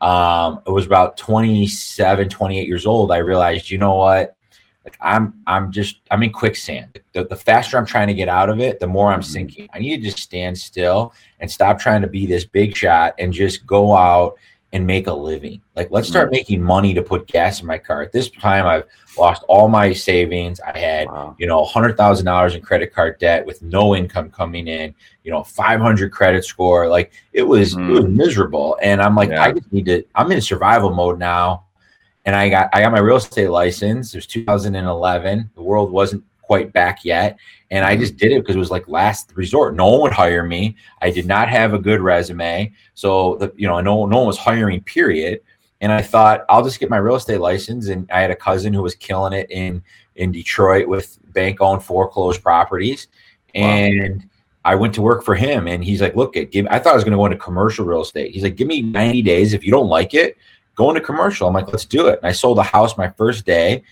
um 0.02 0.62
it 0.66 0.72
was 0.72 0.86
about 0.86 1.18
27 1.18 2.30
28 2.30 2.68
years 2.68 2.86
old. 2.86 3.12
I 3.12 3.18
realized 3.18 3.70
you 3.70 3.78
know 3.78 3.96
what? 3.96 4.36
Like 4.84 4.98
i'm 5.02 5.36
i'm 5.46 5.72
just 5.72 5.98
i'm 6.10 6.24
in 6.24 6.32
quicksand. 6.32 7.00
The, 7.14 7.26
the 7.26 7.36
faster 7.36 7.78
i'm 7.78 7.86
trying 7.86 8.08
to 8.08 8.16
get 8.16 8.28
out 8.28 8.50
of 8.50 8.60
it 8.60 8.80
the 8.80 8.88
more 8.88 9.12
i'm 9.14 9.20
mm-hmm. 9.20 9.32
sinking. 9.32 9.70
I 9.72 9.80
need 9.80 9.98
to 9.98 10.04
just 10.10 10.20
stand 10.20 10.58
still 10.58 11.14
and 11.40 11.50
stop 11.50 11.80
trying 11.80 12.02
to 12.02 12.08
be 12.08 12.26
this 12.26 12.44
big 12.44 12.76
shot 12.76 13.14
and 13.20 13.32
just 13.32 13.68
go 13.68 13.96
out 13.96 14.36
and 14.76 14.86
make 14.86 15.08
a 15.08 15.14
living. 15.14 15.62
Like, 15.78 15.90
let's 15.90 16.06
start 16.06 16.28
mm-hmm. 16.28 16.36
making 16.36 16.62
money 16.62 16.94
to 16.94 17.02
put 17.02 17.28
gas 17.28 17.62
in 17.62 17.66
my 17.66 17.78
car. 17.78 18.02
At 18.02 18.12
this 18.12 18.30
time, 18.30 18.66
I've 18.66 18.84
lost 19.18 19.44
all 19.48 19.70
my 19.70 19.94
savings. 19.94 20.60
I 20.60 20.78
had, 20.78 21.08
wow. 21.08 21.34
you 21.40 21.48
know, 21.48 21.64
hundred 21.64 21.96
thousand 21.96 22.26
dollars 22.26 22.56
in 22.56 22.62
credit 22.62 22.94
card 22.94 23.18
debt 23.18 23.46
with 23.46 23.62
no 23.62 23.96
income 23.96 24.30
coming 24.30 24.68
in. 24.68 24.94
You 25.24 25.32
know, 25.32 25.46
five 25.46 25.80
hundred 25.80 26.12
credit 26.12 26.44
score. 26.44 26.90
Like, 26.90 27.14
it 27.32 27.44
was 27.44 27.74
mm. 27.74 27.88
it 27.88 27.92
was 27.94 28.04
mm. 28.04 28.16
miserable. 28.16 28.78
And 28.82 29.02
I'm 29.02 29.16
like, 29.16 29.30
yeah. 29.30 29.44
I 29.44 29.54
just 29.54 29.72
need 29.72 29.86
to. 29.86 30.04
I'm 30.14 30.30
in 30.34 30.42
survival 30.42 30.94
mode 30.94 31.20
now. 31.20 31.64
And 32.26 32.36
I 32.36 32.50
got 32.50 32.70
I 32.74 32.82
got 32.82 32.92
my 32.92 33.00
real 33.00 33.16
estate 33.16 33.48
license. 33.48 34.14
It 34.14 34.18
was 34.18 34.28
2011. 34.28 35.52
The 35.56 35.62
world 35.62 35.90
wasn't 35.90 36.26
quite 36.46 36.72
back 36.74 37.04
yet. 37.04 37.38
And 37.72 37.84
I 37.84 37.94
mm-hmm. 37.94 38.02
just 38.02 38.18
did 38.18 38.32
it 38.32 38.42
because 38.42 38.56
it 38.56 38.60
was 38.60 38.72
like 38.72 38.88
last 38.88 39.32
resort. 39.36 39.76
No 39.76 39.88
one 39.88 40.02
would 40.02 40.12
hire 40.12 40.44
me. 40.44 40.76
I 41.02 41.10
did 41.10 41.26
not 41.26 41.50
have 41.50 41.74
a 41.74 41.80
good 41.80 42.02
resume. 42.02 42.72
So 42.94 43.36
the 43.36 43.54
you 43.56 43.68
know, 43.68 43.80
no, 43.82 44.06
no 44.06 44.18
one 44.18 44.28
was 44.28 44.38
hiring, 44.38 44.82
period. 44.82 45.42
And 45.82 45.92
I 45.92 46.02
thought 46.02 46.46
I'll 46.50 46.64
just 46.64 46.80
get 46.80 46.90
my 46.90 46.98
real 46.98 47.16
estate 47.16 47.40
license. 47.40 47.88
And 47.90 48.10
I 48.12 48.22
had 48.22 48.32
a 48.32 48.36
cousin 48.36 48.74
who 48.74 48.82
was 48.82 48.96
killing 48.96 49.34
it 49.34 49.50
in 49.50 49.84
in 50.16 50.32
Detroit 50.32 50.88
with 50.88 51.18
bank 51.34 51.62
owned 51.62 51.84
foreclosed 51.84 52.42
properties. 52.42 53.08
And. 53.54 54.30
I 54.68 54.74
went 54.74 54.96
to 54.96 55.04
work 55.04 55.24
for 55.24 55.36
him 55.36 55.68
and 55.68 55.84
he's 55.84 56.02
like, 56.02 56.16
look, 56.16 56.34
give 56.34 56.66
I 56.72 56.80
thought 56.80 56.94
I 56.94 56.96
was 56.96 57.04
gonna 57.04 57.18
go 57.18 57.26
into 57.28 57.38
commercial 57.38 57.86
real 57.86 58.02
estate. 58.02 58.34
He's 58.34 58.42
like, 58.42 58.56
give 58.56 58.66
me 58.66 58.82
90 58.82 59.22
days. 59.22 59.54
If 59.54 59.64
you 59.64 59.70
don't 59.70 59.90
like 59.90 60.16
it, 60.16 60.40
go 60.74 60.90
into 60.90 61.02
commercial. 61.02 61.48
I'm 61.48 61.54
like, 61.54 61.68
let's 61.68 61.86
do 61.86 62.08
it. 62.08 62.18
And 62.18 62.28
I 62.28 62.32
sold 62.32 62.58
a 62.58 62.64
house 62.64 62.98
my 62.98 63.10
first 63.12 63.46
day 63.46 63.84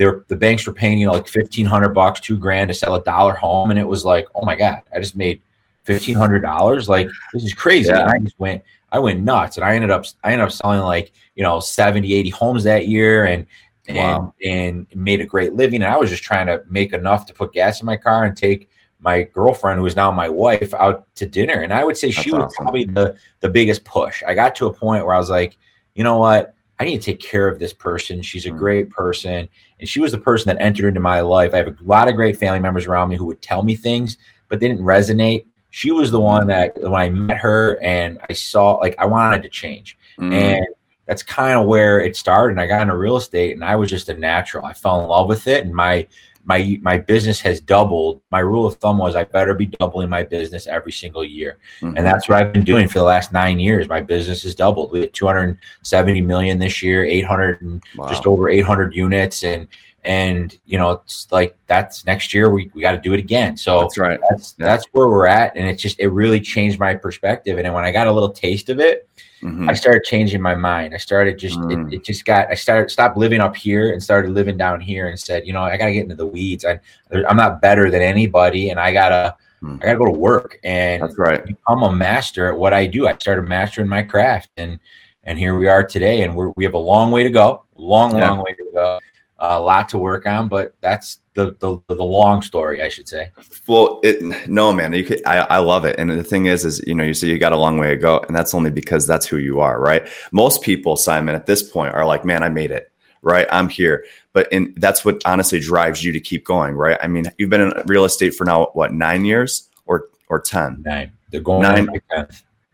they're 0.00 0.24
the 0.28 0.36
banks 0.36 0.66
were 0.66 0.72
paying 0.72 0.98
you 0.98 1.06
know 1.06 1.12
like 1.12 1.28
fifteen 1.28 1.66
hundred 1.66 1.90
bucks, 1.90 2.20
two 2.20 2.38
grand 2.38 2.68
to 2.68 2.74
sell 2.74 2.94
a 2.94 3.04
dollar 3.04 3.34
home, 3.34 3.70
and 3.70 3.78
it 3.78 3.86
was 3.86 4.02
like, 4.02 4.26
oh 4.34 4.46
my 4.46 4.56
god, 4.56 4.80
I 4.94 4.98
just 4.98 5.14
made 5.14 5.42
fifteen 5.84 6.14
hundred 6.14 6.40
dollars. 6.40 6.88
Like 6.88 7.10
this 7.34 7.44
is 7.44 7.52
crazy. 7.52 7.90
Yeah. 7.90 8.06
I 8.06 8.18
just 8.18 8.40
went, 8.40 8.62
I 8.92 8.98
went 8.98 9.20
nuts, 9.20 9.58
and 9.58 9.64
I 9.64 9.74
ended 9.74 9.90
up, 9.90 10.06
I 10.24 10.32
ended 10.32 10.46
up 10.46 10.52
selling 10.52 10.80
like 10.80 11.12
you 11.34 11.42
know 11.42 11.60
70, 11.60 12.14
80 12.14 12.30
homes 12.30 12.64
that 12.64 12.88
year, 12.88 13.26
and 13.26 13.46
wow. 13.90 14.32
and 14.42 14.86
and 14.90 15.04
made 15.04 15.20
a 15.20 15.26
great 15.26 15.52
living. 15.52 15.82
And 15.82 15.92
I 15.92 15.98
was 15.98 16.08
just 16.08 16.22
trying 16.22 16.46
to 16.46 16.62
make 16.70 16.94
enough 16.94 17.26
to 17.26 17.34
put 17.34 17.52
gas 17.52 17.82
in 17.82 17.86
my 17.86 17.98
car 17.98 18.24
and 18.24 18.34
take 18.34 18.70
my 19.00 19.24
girlfriend, 19.24 19.80
who 19.80 19.86
is 19.86 19.96
now 19.96 20.10
my 20.10 20.30
wife, 20.30 20.72
out 20.72 21.14
to 21.16 21.26
dinner. 21.26 21.60
And 21.60 21.74
I 21.74 21.84
would 21.84 21.98
say 21.98 22.10
That's 22.10 22.22
she 22.22 22.30
was 22.30 22.44
awesome. 22.44 22.64
probably 22.64 22.86
the 22.86 23.18
the 23.40 23.50
biggest 23.50 23.84
push. 23.84 24.22
I 24.26 24.32
got 24.32 24.54
to 24.54 24.66
a 24.66 24.72
point 24.72 25.04
where 25.04 25.14
I 25.14 25.18
was 25.18 25.28
like, 25.28 25.58
you 25.94 26.04
know 26.04 26.16
what? 26.16 26.54
I 26.80 26.84
need 26.84 27.02
to 27.02 27.04
take 27.04 27.20
care 27.20 27.46
of 27.46 27.58
this 27.58 27.74
person. 27.74 28.22
She's 28.22 28.46
a 28.46 28.50
mm. 28.50 28.56
great 28.56 28.88
person. 28.88 29.50
And 29.80 29.88
she 29.88 30.00
was 30.00 30.12
the 30.12 30.18
person 30.18 30.48
that 30.48 30.62
entered 30.62 30.88
into 30.88 31.00
my 31.00 31.20
life. 31.20 31.54
I 31.54 31.58
have 31.58 31.68
a 31.68 31.76
lot 31.82 32.08
of 32.08 32.14
great 32.14 32.36
family 32.36 32.60
members 32.60 32.86
around 32.86 33.08
me 33.08 33.16
who 33.16 33.26
would 33.26 33.42
tell 33.42 33.62
me 33.62 33.74
things, 33.74 34.18
but 34.48 34.60
they 34.60 34.68
didn't 34.68 34.84
resonate. 34.84 35.46
She 35.70 35.90
was 35.90 36.10
the 36.10 36.20
one 36.20 36.46
that 36.48 36.80
when 36.80 36.94
I 36.94 37.08
met 37.08 37.38
her 37.38 37.80
and 37.82 38.18
I 38.28 38.34
saw, 38.34 38.74
like, 38.74 38.94
I 38.98 39.06
wanted 39.06 39.42
to 39.42 39.48
change. 39.48 39.96
Mm. 40.18 40.32
And 40.32 40.66
that's 41.06 41.22
kind 41.22 41.58
of 41.58 41.66
where 41.66 42.00
it 42.00 42.16
started. 42.16 42.52
And 42.52 42.60
I 42.60 42.66
got 42.66 42.82
into 42.82 42.96
real 42.96 43.16
estate 43.16 43.54
and 43.54 43.64
I 43.64 43.76
was 43.76 43.88
just 43.90 44.08
a 44.08 44.14
natural. 44.14 44.64
I 44.64 44.72
fell 44.74 45.00
in 45.00 45.08
love 45.08 45.28
with 45.28 45.46
it. 45.46 45.64
And 45.64 45.74
my 45.74 46.06
my 46.44 46.78
my 46.82 46.98
business 46.98 47.40
has 47.40 47.60
doubled. 47.60 48.22
My 48.30 48.40
rule 48.40 48.66
of 48.66 48.76
thumb 48.76 48.98
was 48.98 49.14
I 49.14 49.24
better 49.24 49.54
be 49.54 49.66
doubling 49.66 50.08
my 50.08 50.22
business 50.22 50.66
every 50.66 50.92
single 50.92 51.24
year, 51.24 51.58
mm-hmm. 51.80 51.96
and 51.96 52.06
that's 52.06 52.28
what 52.28 52.38
I've 52.38 52.52
been 52.52 52.64
doing 52.64 52.88
for 52.88 52.98
the 52.98 53.04
last 53.04 53.32
nine 53.32 53.58
years. 53.58 53.88
My 53.88 54.00
business 54.00 54.42
has 54.44 54.54
doubled. 54.54 54.92
We 54.92 55.00
had 55.00 55.12
270 55.12 56.20
million 56.22 56.58
this 56.58 56.82
year, 56.82 57.04
800 57.04 57.62
and 57.62 57.82
wow. 57.96 58.08
just 58.08 58.26
over 58.26 58.48
800 58.48 58.94
units, 58.94 59.44
and 59.44 59.68
and 60.04 60.58
you 60.64 60.78
know 60.78 60.92
it's 60.92 61.30
like 61.30 61.56
that's 61.66 62.06
next 62.06 62.32
year 62.32 62.50
we, 62.50 62.70
we 62.74 62.80
got 62.80 62.92
to 62.92 63.00
do 63.00 63.12
it 63.12 63.18
again. 63.18 63.56
So 63.56 63.80
that's 63.80 63.98
right. 63.98 64.20
That's 64.30 64.52
that's 64.52 64.86
where 64.92 65.08
we're 65.08 65.26
at, 65.26 65.56
and 65.56 65.68
it 65.68 65.76
just 65.76 65.98
it 66.00 66.08
really 66.08 66.40
changed 66.40 66.78
my 66.78 66.94
perspective. 66.94 67.58
And 67.58 67.74
when 67.74 67.84
I 67.84 67.92
got 67.92 68.06
a 68.06 68.12
little 68.12 68.30
taste 68.30 68.68
of 68.68 68.80
it 68.80 69.08
Mm-hmm. 69.42 69.70
I 69.70 69.74
started 69.74 70.04
changing 70.04 70.42
my 70.42 70.54
mind. 70.54 70.94
I 70.94 70.98
started 70.98 71.38
just 71.38 71.58
mm. 71.58 71.92
it, 71.92 71.96
it, 71.96 72.04
just 72.04 72.26
got 72.26 72.50
I 72.50 72.54
started 72.54 72.90
stopped 72.90 73.16
living 73.16 73.40
up 73.40 73.56
here 73.56 73.92
and 73.92 74.02
started 74.02 74.32
living 74.32 74.58
down 74.58 74.80
here 74.80 75.08
and 75.08 75.18
said, 75.18 75.46
you 75.46 75.54
know, 75.54 75.62
I 75.62 75.78
got 75.78 75.86
to 75.86 75.92
get 75.94 76.02
into 76.02 76.14
the 76.14 76.26
weeds. 76.26 76.64
I 76.66 76.78
I'm 77.10 77.36
not 77.36 77.62
better 77.62 77.90
than 77.90 78.02
anybody 78.02 78.68
and 78.68 78.78
I 78.78 78.92
got 78.92 79.08
to 79.08 79.36
mm. 79.62 79.82
I 79.82 79.86
got 79.86 79.92
to 79.92 79.98
go 79.98 80.04
to 80.06 80.10
work 80.18 80.58
and 80.62 81.02
That's 81.02 81.16
right. 81.16 81.44
become 81.44 81.82
a 81.84 81.92
master 81.92 82.48
at 82.48 82.58
what 82.58 82.74
I 82.74 82.86
do. 82.86 83.08
I 83.08 83.16
started 83.16 83.48
mastering 83.48 83.88
my 83.88 84.02
craft 84.02 84.50
and 84.58 84.78
and 85.24 85.38
here 85.38 85.56
we 85.56 85.68
are 85.68 85.84
today 85.84 86.22
and 86.22 86.34
we're 86.34 86.50
we 86.50 86.64
have 86.64 86.74
a 86.74 86.78
long 86.78 87.10
way 87.10 87.22
to 87.22 87.30
go. 87.30 87.64
Long 87.76 88.14
yeah. 88.14 88.28
long 88.28 88.44
way 88.44 88.52
to 88.52 88.66
go. 88.74 89.00
A 89.40 89.60
lot 89.60 89.88
to 89.90 89.98
work 89.98 90.26
on, 90.26 90.48
but 90.48 90.74
that's 90.80 91.20
the 91.34 91.56
the, 91.58 91.78
the 91.88 92.02
long 92.02 92.42
story, 92.42 92.82
I 92.82 92.88
should 92.88 93.08
say. 93.08 93.30
Well, 93.66 94.00
it, 94.02 94.48
no, 94.48 94.72
man, 94.72 94.92
you 94.92 95.04
could, 95.04 95.24
I, 95.26 95.38
I 95.38 95.58
love 95.58 95.84
it. 95.84 95.96
And 95.98 96.10
the 96.10 96.24
thing 96.24 96.46
is, 96.46 96.64
is 96.64 96.82
you 96.86 96.94
know, 96.94 97.04
you 97.04 97.14
say 97.14 97.28
you 97.28 97.38
got 97.38 97.52
a 97.52 97.56
long 97.56 97.78
way 97.78 97.90
to 97.90 97.96
go, 97.96 98.20
and 98.26 98.36
that's 98.36 98.54
only 98.54 98.70
because 98.70 99.06
that's 99.06 99.26
who 99.26 99.38
you 99.38 99.60
are, 99.60 99.80
right? 99.80 100.06
Most 100.32 100.62
people, 100.62 100.96
Simon, 100.96 101.34
at 101.34 101.46
this 101.46 101.62
point, 101.62 101.94
are 101.94 102.06
like, 102.06 102.24
man, 102.24 102.42
I 102.42 102.48
made 102.48 102.70
it, 102.70 102.92
right? 103.22 103.46
I'm 103.50 103.68
here. 103.68 104.04
But 104.32 104.48
and 104.52 104.74
that's 104.76 105.04
what 105.04 105.22
honestly 105.24 105.58
drives 105.58 106.04
you 106.04 106.12
to 106.12 106.20
keep 106.20 106.44
going, 106.44 106.74
right? 106.74 106.98
I 107.02 107.06
mean, 107.06 107.26
you've 107.38 107.50
been 107.50 107.62
in 107.62 107.72
real 107.86 108.04
estate 108.04 108.34
for 108.34 108.44
now 108.44 108.70
what 108.74 108.92
nine 108.92 109.24
years 109.24 109.68
or 109.86 110.08
or 110.28 110.40
ten? 110.40 110.82
Nine. 110.84 111.12
They're 111.30 111.40
going 111.40 111.62
nine. 111.62 111.88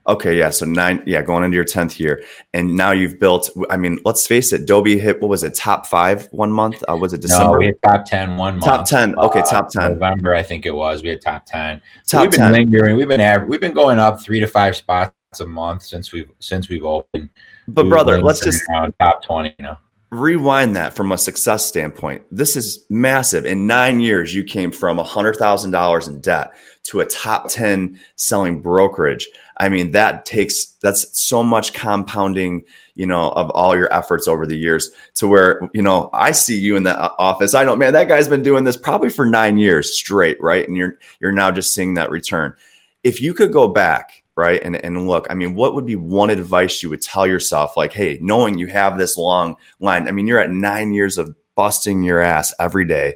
Okay, 0.08 0.38
yeah. 0.38 0.50
So 0.50 0.66
nine, 0.66 1.02
yeah, 1.04 1.20
going 1.22 1.42
into 1.42 1.56
your 1.56 1.64
10th 1.64 1.98
year. 1.98 2.22
And 2.54 2.76
now 2.76 2.92
you've 2.92 3.18
built, 3.18 3.50
I 3.70 3.76
mean, 3.76 3.98
let's 4.04 4.26
face 4.26 4.52
it, 4.52 4.66
Dobie 4.66 4.98
hit, 4.98 5.20
what 5.20 5.28
was 5.28 5.42
it, 5.42 5.54
top 5.54 5.86
five 5.86 6.28
one 6.30 6.52
month? 6.52 6.82
Uh, 6.88 6.96
was 6.96 7.12
it 7.12 7.20
December? 7.20 7.52
No, 7.54 7.58
we 7.58 7.66
had 7.66 7.82
top 7.82 8.04
10 8.04 8.36
one 8.36 8.54
month. 8.54 8.64
Top 8.64 8.86
10. 8.86 9.18
Okay, 9.18 9.40
uh, 9.40 9.44
top 9.44 9.70
10. 9.70 9.92
November, 9.94 10.34
I 10.34 10.42
think 10.42 10.64
it 10.64 10.74
was. 10.74 11.02
We 11.02 11.08
had 11.08 11.20
top 11.20 11.44
10. 11.46 11.82
So 12.04 12.18
top 12.18 12.22
we've 12.22 12.30
been 12.30 12.40
10. 12.40 12.52
lingering. 12.52 12.96
We've 12.96 13.08
been 13.08 13.48
we've 13.48 13.60
been 13.60 13.74
going 13.74 13.98
up 13.98 14.20
three 14.20 14.40
to 14.40 14.46
five 14.46 14.76
spots 14.76 15.12
a 15.40 15.46
month 15.46 15.82
since 15.82 16.12
we've 16.12 16.30
since 16.38 16.68
we've 16.68 16.84
opened. 16.84 17.30
But 17.68 17.84
we've 17.84 17.90
brother, 17.90 18.22
let's 18.22 18.40
just 18.40 18.62
top 19.00 19.22
20, 19.24 19.54
you 19.58 19.64
know. 19.64 19.76
Rewind 20.10 20.76
that 20.76 20.94
from 20.94 21.10
a 21.10 21.18
success 21.18 21.66
standpoint. 21.66 22.22
This 22.30 22.54
is 22.54 22.86
massive. 22.88 23.44
In 23.44 23.66
nine 23.66 23.98
years, 23.98 24.32
you 24.32 24.44
came 24.44 24.70
from 24.70 25.00
a 25.00 25.04
hundred 25.04 25.34
thousand 25.34 25.72
dollars 25.72 26.06
in 26.06 26.20
debt 26.20 26.52
to 26.84 27.00
a 27.00 27.06
top 27.06 27.48
10 27.48 27.98
selling 28.14 28.62
brokerage. 28.62 29.28
I 29.58 29.68
mean, 29.68 29.92
that 29.92 30.24
takes 30.26 30.66
that's 30.82 31.18
so 31.18 31.42
much 31.42 31.72
compounding, 31.72 32.64
you 32.94 33.06
know, 33.06 33.30
of 33.30 33.50
all 33.50 33.76
your 33.76 33.92
efforts 33.92 34.28
over 34.28 34.46
the 34.46 34.56
years 34.56 34.90
to 35.14 35.26
where, 35.26 35.68
you 35.72 35.82
know, 35.82 36.10
I 36.12 36.32
see 36.32 36.58
you 36.58 36.76
in 36.76 36.82
the 36.82 36.98
office. 37.16 37.54
I 37.54 37.64
know, 37.64 37.74
man, 37.74 37.92
that 37.94 38.08
guy's 38.08 38.28
been 38.28 38.42
doing 38.42 38.64
this 38.64 38.76
probably 38.76 39.08
for 39.08 39.24
nine 39.24 39.56
years 39.56 39.96
straight, 39.98 40.40
right? 40.40 40.66
And 40.66 40.76
you're 40.76 40.98
you're 41.20 41.32
now 41.32 41.50
just 41.50 41.72
seeing 41.74 41.94
that 41.94 42.10
return. 42.10 42.54
If 43.02 43.20
you 43.20 43.32
could 43.32 43.52
go 43.52 43.68
back, 43.68 44.22
right, 44.36 44.60
and, 44.62 44.76
and 44.84 45.08
look, 45.08 45.26
I 45.30 45.34
mean, 45.34 45.54
what 45.54 45.74
would 45.74 45.86
be 45.86 45.96
one 45.96 46.28
advice 46.28 46.82
you 46.82 46.90
would 46.90 47.02
tell 47.02 47.26
yourself, 47.26 47.76
like, 47.76 47.92
hey, 47.92 48.18
knowing 48.20 48.58
you 48.58 48.66
have 48.66 48.98
this 48.98 49.16
long 49.16 49.56
line, 49.80 50.08
I 50.08 50.12
mean, 50.12 50.26
you're 50.26 50.40
at 50.40 50.50
nine 50.50 50.92
years 50.92 51.16
of 51.16 51.34
busting 51.54 52.02
your 52.02 52.20
ass 52.20 52.52
every 52.58 52.84
day, 52.84 53.14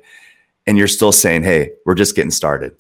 and 0.67 0.79
you're 0.79 0.89
still 0.89 1.13
saying, 1.13 1.43
hey, 1.43 1.73
we're 1.85 1.95
just 1.95 2.17
getting 2.17 2.31
started. 2.31 2.75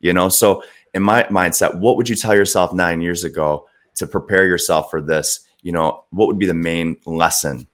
You 0.00 0.12
know, 0.12 0.28
so 0.28 0.62
in 0.94 1.02
my 1.02 1.24
mindset, 1.24 1.78
what 1.78 1.96
would 1.96 2.08
you 2.08 2.16
tell 2.16 2.34
yourself 2.34 2.72
nine 2.72 3.00
years 3.00 3.24
ago 3.24 3.66
to 3.96 4.06
prepare 4.06 4.46
yourself 4.46 4.90
for 4.90 5.00
this? 5.00 5.40
You 5.62 5.72
know, 5.72 6.04
what 6.10 6.28
would 6.28 6.38
be 6.38 6.46
the 6.46 6.54
main 6.54 6.96
lesson 7.04 7.66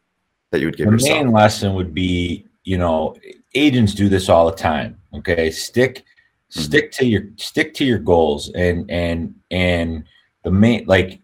that 0.50 0.60
you 0.60 0.66
would 0.66 0.76
give 0.76 0.86
the 0.86 0.92
yourself? 0.92 1.18
The 1.18 1.24
main 1.24 1.32
lesson 1.32 1.74
would 1.74 1.94
be, 1.94 2.46
you 2.64 2.78
know, 2.78 3.14
agents 3.54 3.94
do 3.94 4.08
this 4.08 4.28
all 4.28 4.50
the 4.50 4.56
time. 4.56 4.98
Okay, 5.14 5.50
stick 5.50 5.98
mm-hmm. 5.98 6.60
stick 6.60 6.92
to 6.92 7.06
your 7.06 7.24
stick 7.36 7.74
to 7.74 7.84
your 7.84 7.98
goals 7.98 8.50
and 8.54 8.90
and 8.90 9.34
and 9.50 10.04
the 10.44 10.50
main 10.50 10.86
like 10.86 11.20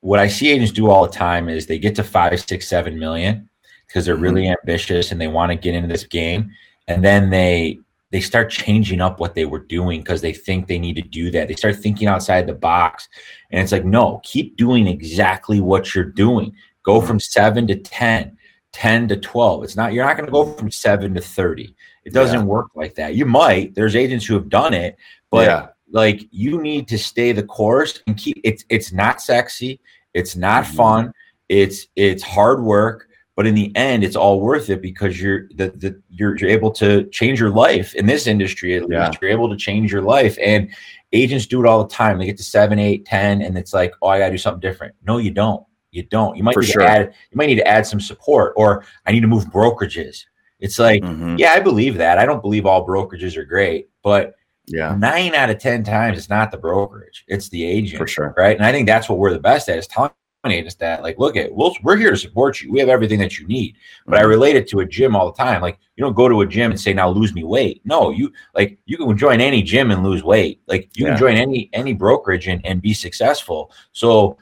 what 0.00 0.18
I 0.18 0.28
see 0.28 0.50
agents 0.50 0.72
do 0.72 0.88
all 0.88 1.06
the 1.06 1.12
time 1.12 1.48
is 1.48 1.66
they 1.66 1.78
get 1.78 1.94
to 1.96 2.04
five, 2.04 2.40
six, 2.40 2.66
seven 2.66 2.98
million 2.98 3.48
because 3.86 4.06
they're 4.06 4.16
really 4.16 4.44
mm-hmm. 4.44 4.54
ambitious 4.62 5.12
and 5.12 5.20
they 5.20 5.28
want 5.28 5.50
to 5.52 5.56
get 5.56 5.74
into 5.74 5.88
this 5.88 6.04
game, 6.04 6.50
and 6.88 7.04
then 7.04 7.30
they 7.30 7.78
they 8.10 8.20
start 8.20 8.50
changing 8.50 9.00
up 9.00 9.20
what 9.20 9.34
they 9.34 9.44
were 9.44 9.60
doing 9.60 10.00
because 10.00 10.20
they 10.20 10.32
think 10.32 10.66
they 10.66 10.78
need 10.78 10.96
to 10.96 11.02
do 11.02 11.30
that. 11.30 11.46
They 11.46 11.54
start 11.54 11.76
thinking 11.76 12.08
outside 12.08 12.46
the 12.46 12.54
box. 12.54 13.08
And 13.50 13.62
it's 13.62 13.72
like, 13.72 13.84
no, 13.84 14.20
keep 14.24 14.56
doing 14.56 14.88
exactly 14.88 15.60
what 15.60 15.94
you're 15.94 16.04
doing. 16.04 16.52
Go 16.82 17.00
from 17.00 17.20
seven 17.20 17.66
to 17.68 17.76
10, 17.76 18.36
10 18.72 19.08
to 19.08 19.16
12. 19.16 19.64
It's 19.64 19.76
not, 19.76 19.92
you're 19.92 20.04
not 20.04 20.16
going 20.16 20.26
to 20.26 20.32
go 20.32 20.52
from 20.54 20.70
seven 20.70 21.14
to 21.14 21.20
30. 21.20 21.74
It 22.04 22.12
doesn't 22.12 22.40
yeah. 22.40 22.44
work 22.44 22.70
like 22.74 22.96
that. 22.96 23.14
You 23.14 23.26
might, 23.26 23.74
there's 23.74 23.94
agents 23.94 24.26
who 24.26 24.34
have 24.34 24.48
done 24.48 24.74
it, 24.74 24.96
but 25.30 25.46
yeah. 25.46 25.68
like 25.92 26.26
you 26.32 26.60
need 26.60 26.88
to 26.88 26.98
stay 26.98 27.30
the 27.30 27.44
course 27.44 28.02
and 28.08 28.16
keep 28.16 28.40
it's, 28.42 28.64
it's 28.70 28.92
not 28.92 29.20
sexy. 29.20 29.80
It's 30.14 30.34
not 30.34 30.64
mm-hmm. 30.64 30.76
fun. 30.76 31.12
It's, 31.48 31.86
it's 31.94 32.24
hard 32.24 32.60
work 32.62 33.09
but 33.36 33.46
in 33.46 33.54
the 33.54 33.74
end 33.76 34.04
it's 34.04 34.16
all 34.16 34.40
worth 34.40 34.70
it 34.70 34.82
because 34.82 35.20
you're 35.20 35.48
the, 35.54 35.70
the 35.70 36.00
you're, 36.10 36.36
you're 36.36 36.50
able 36.50 36.70
to 36.70 37.04
change 37.10 37.40
your 37.40 37.50
life 37.50 37.94
in 37.94 38.06
this 38.06 38.26
industry 38.26 38.76
at 38.76 38.82
least. 38.82 38.92
Yeah. 38.92 39.10
you're 39.20 39.30
able 39.30 39.48
to 39.48 39.56
change 39.56 39.92
your 39.92 40.02
life 40.02 40.36
and 40.42 40.70
agents 41.12 41.46
do 41.46 41.60
it 41.60 41.66
all 41.66 41.82
the 41.82 41.88
time. 41.94 42.18
They 42.18 42.26
get 42.26 42.36
to 42.38 42.44
seven 42.44 42.78
eight 42.78 43.06
ten 43.06 43.42
and 43.42 43.56
it's 43.56 43.72
like 43.72 43.92
oh 44.02 44.08
i 44.08 44.18
gotta 44.18 44.32
do 44.32 44.38
something 44.38 44.60
different. 44.60 44.94
No 45.06 45.18
you 45.18 45.30
don't. 45.30 45.64
You 45.92 46.04
don't. 46.04 46.36
You 46.36 46.44
might 46.44 46.54
For 46.54 46.60
need 46.60 46.70
sure. 46.70 46.82
to 46.82 46.88
add 46.88 47.14
you 47.30 47.36
might 47.36 47.46
need 47.46 47.56
to 47.56 47.66
add 47.66 47.86
some 47.86 48.00
support 48.00 48.52
or 48.56 48.84
i 49.06 49.12
need 49.12 49.20
to 49.20 49.26
move 49.26 49.46
brokerages. 49.46 50.24
It's 50.58 50.78
like 50.78 51.02
mm-hmm. 51.02 51.36
yeah 51.38 51.52
i 51.52 51.60
believe 51.60 51.96
that. 51.96 52.18
I 52.18 52.26
don't 52.26 52.42
believe 52.42 52.66
all 52.66 52.86
brokerages 52.86 53.36
are 53.36 53.44
great 53.44 53.88
but 54.02 54.34
yeah. 54.66 54.94
nine 54.98 55.34
out 55.34 55.50
of 55.50 55.58
ten 55.58 55.82
times 55.82 56.18
it's 56.18 56.28
not 56.28 56.50
the 56.50 56.58
brokerage. 56.58 57.24
It's 57.26 57.48
the 57.48 57.64
agent 57.64 57.98
For 57.98 58.06
sure. 58.06 58.34
right? 58.36 58.56
And 58.56 58.66
i 58.66 58.72
think 58.72 58.86
that's 58.86 59.08
what 59.08 59.18
we're 59.18 59.32
the 59.32 59.38
best 59.38 59.68
at 59.68 59.78
is 59.78 59.86
telling 59.86 60.10
is 60.44 60.74
that 60.76 61.02
like 61.02 61.18
look 61.18 61.36
at 61.36 61.52
we'll, 61.54 61.74
we're 61.82 61.96
here 61.96 62.10
to 62.10 62.16
support 62.16 62.62
you 62.62 62.72
we 62.72 62.80
have 62.80 62.88
everything 62.88 63.18
that 63.18 63.38
you 63.38 63.46
need 63.46 63.76
but 64.06 64.16
i 64.16 64.20
mm-hmm. 64.20 64.30
relate 64.30 64.56
it 64.56 64.66
to 64.66 64.80
a 64.80 64.86
gym 64.86 65.14
all 65.14 65.30
the 65.30 65.36
time 65.36 65.60
like 65.60 65.78
you 65.96 66.04
don't 66.04 66.16
go 66.16 66.28
to 66.28 66.40
a 66.40 66.46
gym 66.46 66.70
and 66.70 66.80
say 66.80 66.94
now 66.94 67.08
lose 67.08 67.34
me 67.34 67.44
weight 67.44 67.82
no 67.84 68.10
you 68.10 68.32
like 68.54 68.78
you 68.86 68.96
can 68.96 69.16
join 69.16 69.40
any 69.40 69.62
gym 69.62 69.90
and 69.90 70.02
lose 70.02 70.24
weight 70.24 70.60
like 70.66 70.88
you 70.96 71.04
yeah. 71.04 71.10
can 71.10 71.18
join 71.18 71.36
any 71.36 71.68
any 71.74 71.92
brokerage 71.92 72.48
and, 72.48 72.64
and 72.64 72.80
be 72.80 72.94
successful 72.94 73.70
so 73.92 74.38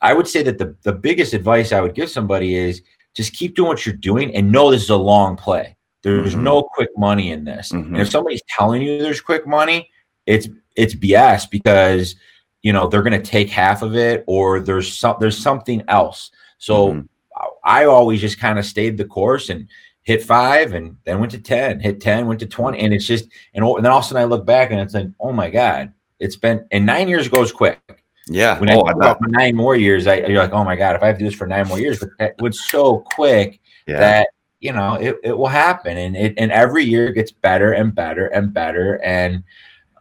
i 0.00 0.14
would 0.14 0.26
say 0.26 0.42
that 0.42 0.56
the, 0.56 0.74
the 0.82 0.92
biggest 0.92 1.34
advice 1.34 1.72
i 1.72 1.80
would 1.80 1.94
give 1.94 2.08
somebody 2.08 2.54
is 2.54 2.82
just 3.14 3.34
keep 3.34 3.54
doing 3.54 3.68
what 3.68 3.84
you're 3.84 3.94
doing 3.94 4.34
and 4.34 4.50
know 4.50 4.70
this 4.70 4.82
is 4.82 4.90
a 4.90 4.96
long 4.96 5.36
play 5.36 5.76
there's 6.02 6.32
mm-hmm. 6.32 6.44
no 6.44 6.62
quick 6.62 6.90
money 6.96 7.30
in 7.30 7.44
this 7.44 7.72
mm-hmm. 7.72 7.96
if 7.96 8.08
somebody's 8.08 8.42
telling 8.48 8.80
you 8.80 9.02
there's 9.02 9.20
quick 9.20 9.46
money 9.46 9.90
it's 10.24 10.48
it's 10.76 10.94
bs 10.94 11.50
because 11.50 12.16
you 12.62 12.72
know 12.72 12.86
they're 12.88 13.02
going 13.02 13.20
to 13.20 13.30
take 13.30 13.50
half 13.50 13.82
of 13.82 13.94
it 13.94 14.24
or 14.26 14.60
there's 14.60 14.96
some 14.96 15.16
there's 15.20 15.38
something 15.38 15.82
else 15.88 16.30
so 16.58 16.88
mm-hmm. 16.88 17.46
i 17.64 17.84
always 17.84 18.20
just 18.20 18.38
kind 18.38 18.58
of 18.58 18.64
stayed 18.64 18.96
the 18.96 19.04
course 19.04 19.50
and 19.50 19.68
hit 20.02 20.22
five 20.22 20.72
and 20.72 20.96
then 21.04 21.20
went 21.20 21.32
to 21.32 21.38
10 21.38 21.80
hit 21.80 22.00
10 22.00 22.26
went 22.26 22.40
to 22.40 22.46
20 22.46 22.78
and 22.78 22.92
it's 22.92 23.06
just 23.06 23.24
and, 23.54 23.64
and 23.64 23.84
then 23.84 23.92
all 23.92 23.98
of 23.98 24.04
a 24.04 24.08
sudden 24.08 24.22
i 24.22 24.24
look 24.24 24.46
back 24.46 24.70
and 24.70 24.80
it's 24.80 24.94
like 24.94 25.08
oh 25.20 25.32
my 25.32 25.50
god 25.50 25.92
it's 26.18 26.36
been 26.36 26.66
and 26.70 26.86
nine 26.86 27.08
years 27.08 27.28
goes 27.28 27.52
quick 27.52 27.80
yeah 28.28 28.58
when 28.58 28.70
oh, 28.70 28.82
i 28.82 28.92
about 28.92 29.18
nine 29.22 29.54
more 29.54 29.76
years 29.76 30.06
I, 30.06 30.18
you're 30.26 30.42
like 30.42 30.52
oh 30.52 30.64
my 30.64 30.76
god 30.76 30.96
if 30.96 31.02
i 31.02 31.08
have 31.08 31.16
to 31.16 31.20
do 31.20 31.24
this 31.24 31.34
for 31.34 31.46
nine 31.46 31.66
more 31.68 31.78
years 31.78 31.98
but 31.98 32.10
it 32.20 32.40
was 32.40 32.64
so 32.68 33.00
quick 33.00 33.60
yeah. 33.86 33.98
that 33.98 34.28
you 34.60 34.72
know 34.72 34.94
it, 34.94 35.16
it 35.24 35.36
will 35.36 35.48
happen 35.48 35.96
and 35.96 36.16
it 36.16 36.34
and 36.36 36.52
every 36.52 36.84
year 36.84 37.10
gets 37.10 37.32
better 37.32 37.72
and 37.72 37.94
better 37.94 38.28
and 38.28 38.54
better 38.54 39.02
and 39.02 39.42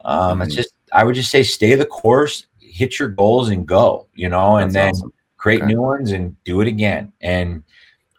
um 0.06 0.34
mm-hmm. 0.34 0.44
it's 0.44 0.56
just 0.56 0.74
i 0.94 1.04
would 1.04 1.16
just 1.16 1.32
say 1.32 1.42
stay 1.42 1.74
the 1.74 1.86
course 1.86 2.46
hit 2.72 2.98
your 2.98 3.10
goals 3.10 3.50
and 3.50 3.68
go, 3.68 4.08
you 4.16 4.30
know, 4.30 4.58
and 4.58 4.72
That's 4.72 5.00
then 5.00 5.08
awesome. 5.08 5.14
create 5.38 5.62
okay. 5.62 5.74
new 5.74 5.82
ones 5.82 6.12
and 6.12 6.42
do 6.44 6.62
it 6.62 6.68
again. 6.68 7.12
And 7.22 7.64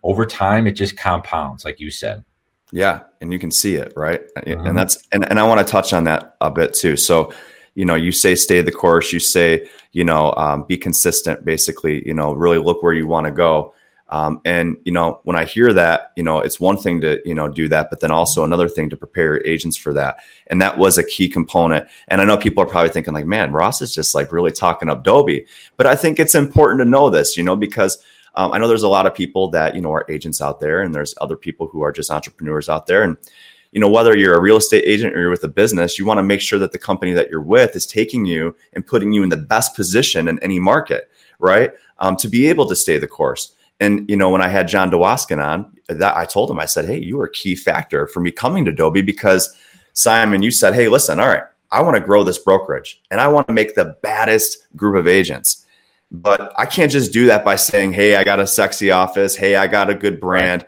over 0.02 0.26
time, 0.26 0.66
it 0.66 0.72
just 0.72 0.96
compounds, 0.96 1.64
like 1.64 1.80
you 1.80 1.90
said. 1.90 2.24
Yeah, 2.70 3.00
and 3.20 3.32
you 3.32 3.38
can 3.38 3.50
see 3.50 3.76
it, 3.76 3.92
right? 3.96 4.22
Mm-hmm. 4.36 4.66
And 4.66 4.78
that's 4.78 5.06
and, 5.12 5.28
and 5.28 5.38
I 5.38 5.42
want 5.42 5.64
to 5.66 5.70
touch 5.70 5.92
on 5.92 6.04
that 6.04 6.36
a 6.40 6.50
bit 6.50 6.72
too. 6.72 6.96
So, 6.96 7.32
you 7.74 7.84
know, 7.84 7.94
you 7.94 8.12
say 8.12 8.34
stay 8.34 8.62
the 8.62 8.72
course, 8.72 9.12
you 9.12 9.20
say, 9.20 9.68
you 9.92 10.04
know, 10.04 10.32
um, 10.36 10.64
be 10.64 10.78
consistent, 10.78 11.44
basically, 11.44 12.06
you 12.06 12.14
know, 12.14 12.32
really 12.32 12.58
look 12.58 12.82
where 12.82 12.94
you 12.94 13.06
want 13.06 13.26
to 13.26 13.30
go. 13.30 13.74
Um, 14.12 14.42
and 14.44 14.76
you 14.84 14.92
know, 14.92 15.20
when 15.24 15.36
I 15.36 15.46
hear 15.46 15.72
that, 15.72 16.12
you 16.16 16.22
know, 16.22 16.38
it's 16.38 16.60
one 16.60 16.76
thing 16.76 17.00
to 17.00 17.18
you 17.24 17.34
know 17.34 17.48
do 17.48 17.66
that, 17.68 17.88
but 17.88 18.00
then 18.00 18.10
also 18.10 18.44
another 18.44 18.68
thing 18.68 18.90
to 18.90 18.96
prepare 18.96 19.44
agents 19.46 19.74
for 19.74 19.94
that. 19.94 20.18
And 20.48 20.60
that 20.60 20.76
was 20.76 20.98
a 20.98 21.02
key 21.02 21.30
component. 21.30 21.88
And 22.08 22.20
I 22.20 22.24
know 22.24 22.36
people 22.36 22.62
are 22.62 22.66
probably 22.66 22.90
thinking 22.90 23.14
like, 23.14 23.24
man, 23.24 23.52
Ross 23.52 23.80
is 23.80 23.94
just 23.94 24.14
like 24.14 24.30
really 24.30 24.52
talking 24.52 24.90
up 24.90 25.02
Dobie. 25.02 25.46
But 25.78 25.86
I 25.86 25.96
think 25.96 26.20
it's 26.20 26.34
important 26.34 26.80
to 26.80 26.84
know 26.84 27.08
this, 27.08 27.38
you 27.38 27.42
know, 27.42 27.56
because 27.56 28.04
um, 28.34 28.52
I 28.52 28.58
know 28.58 28.68
there's 28.68 28.82
a 28.82 28.88
lot 28.88 29.06
of 29.06 29.14
people 29.14 29.48
that 29.52 29.74
you 29.74 29.80
know 29.80 29.92
are 29.92 30.04
agents 30.10 30.42
out 30.42 30.60
there, 30.60 30.82
and 30.82 30.94
there's 30.94 31.14
other 31.22 31.36
people 31.36 31.66
who 31.66 31.80
are 31.80 31.90
just 31.90 32.10
entrepreneurs 32.10 32.68
out 32.68 32.86
there, 32.86 33.02
and 33.02 33.16
you 33.72 33.80
know 33.80 33.88
whether 33.88 34.14
you're 34.14 34.36
a 34.36 34.42
real 34.42 34.58
estate 34.58 34.84
agent 34.84 35.16
or 35.16 35.20
you're 35.20 35.30
with 35.30 35.44
a 35.44 35.48
business 35.48 35.98
you 35.98 36.04
want 36.04 36.18
to 36.18 36.22
make 36.22 36.42
sure 36.42 36.58
that 36.58 36.72
the 36.72 36.78
company 36.78 37.14
that 37.14 37.30
you're 37.30 37.40
with 37.40 37.74
is 37.74 37.86
taking 37.86 38.26
you 38.26 38.54
and 38.74 38.86
putting 38.86 39.14
you 39.14 39.22
in 39.22 39.30
the 39.30 39.36
best 39.38 39.74
position 39.74 40.28
in 40.28 40.38
any 40.40 40.60
market 40.60 41.10
right 41.38 41.72
um, 41.98 42.14
to 42.14 42.28
be 42.28 42.46
able 42.50 42.68
to 42.68 42.76
stay 42.76 42.98
the 42.98 43.08
course 43.08 43.54
and 43.82 44.08
you 44.08 44.16
know, 44.16 44.30
when 44.30 44.40
I 44.40 44.48
had 44.48 44.68
John 44.68 44.90
Dewaskin 44.90 45.40
on, 45.40 45.70
that 45.88 46.16
I 46.16 46.24
told 46.24 46.50
him, 46.50 46.60
I 46.60 46.66
said, 46.66 46.84
"Hey, 46.84 46.98
you 46.98 47.16
were 47.16 47.24
a 47.24 47.32
key 47.32 47.56
factor 47.56 48.06
for 48.06 48.20
me 48.20 48.30
coming 48.30 48.64
to 48.64 48.72
Dobie 48.72 49.02
because 49.02 49.54
Simon, 49.92 50.42
you 50.42 50.50
said, 50.50 50.74
hey, 50.74 50.88
listen, 50.88 51.20
all 51.20 51.28
right, 51.28 51.42
I 51.70 51.82
want 51.82 51.96
to 51.96 52.00
grow 52.00 52.22
this 52.24 52.38
brokerage 52.38 53.02
and 53.10 53.20
I 53.20 53.28
want 53.28 53.46
to 53.48 53.52
make 53.52 53.74
the 53.74 53.96
baddest 54.02 54.66
group 54.76 54.96
of 54.96 55.06
agents." 55.08 55.66
But 56.14 56.52
I 56.58 56.66
can't 56.66 56.92
just 56.92 57.12
do 57.12 57.26
that 57.26 57.44
by 57.44 57.56
saying, 57.56 57.92
"Hey, 57.92 58.16
I 58.16 58.24
got 58.24 58.38
a 58.38 58.46
sexy 58.46 58.90
office. 58.90 59.34
Hey, 59.34 59.56
I 59.56 59.66
got 59.66 59.90
a 59.90 59.94
good 59.94 60.20
brand." 60.20 60.64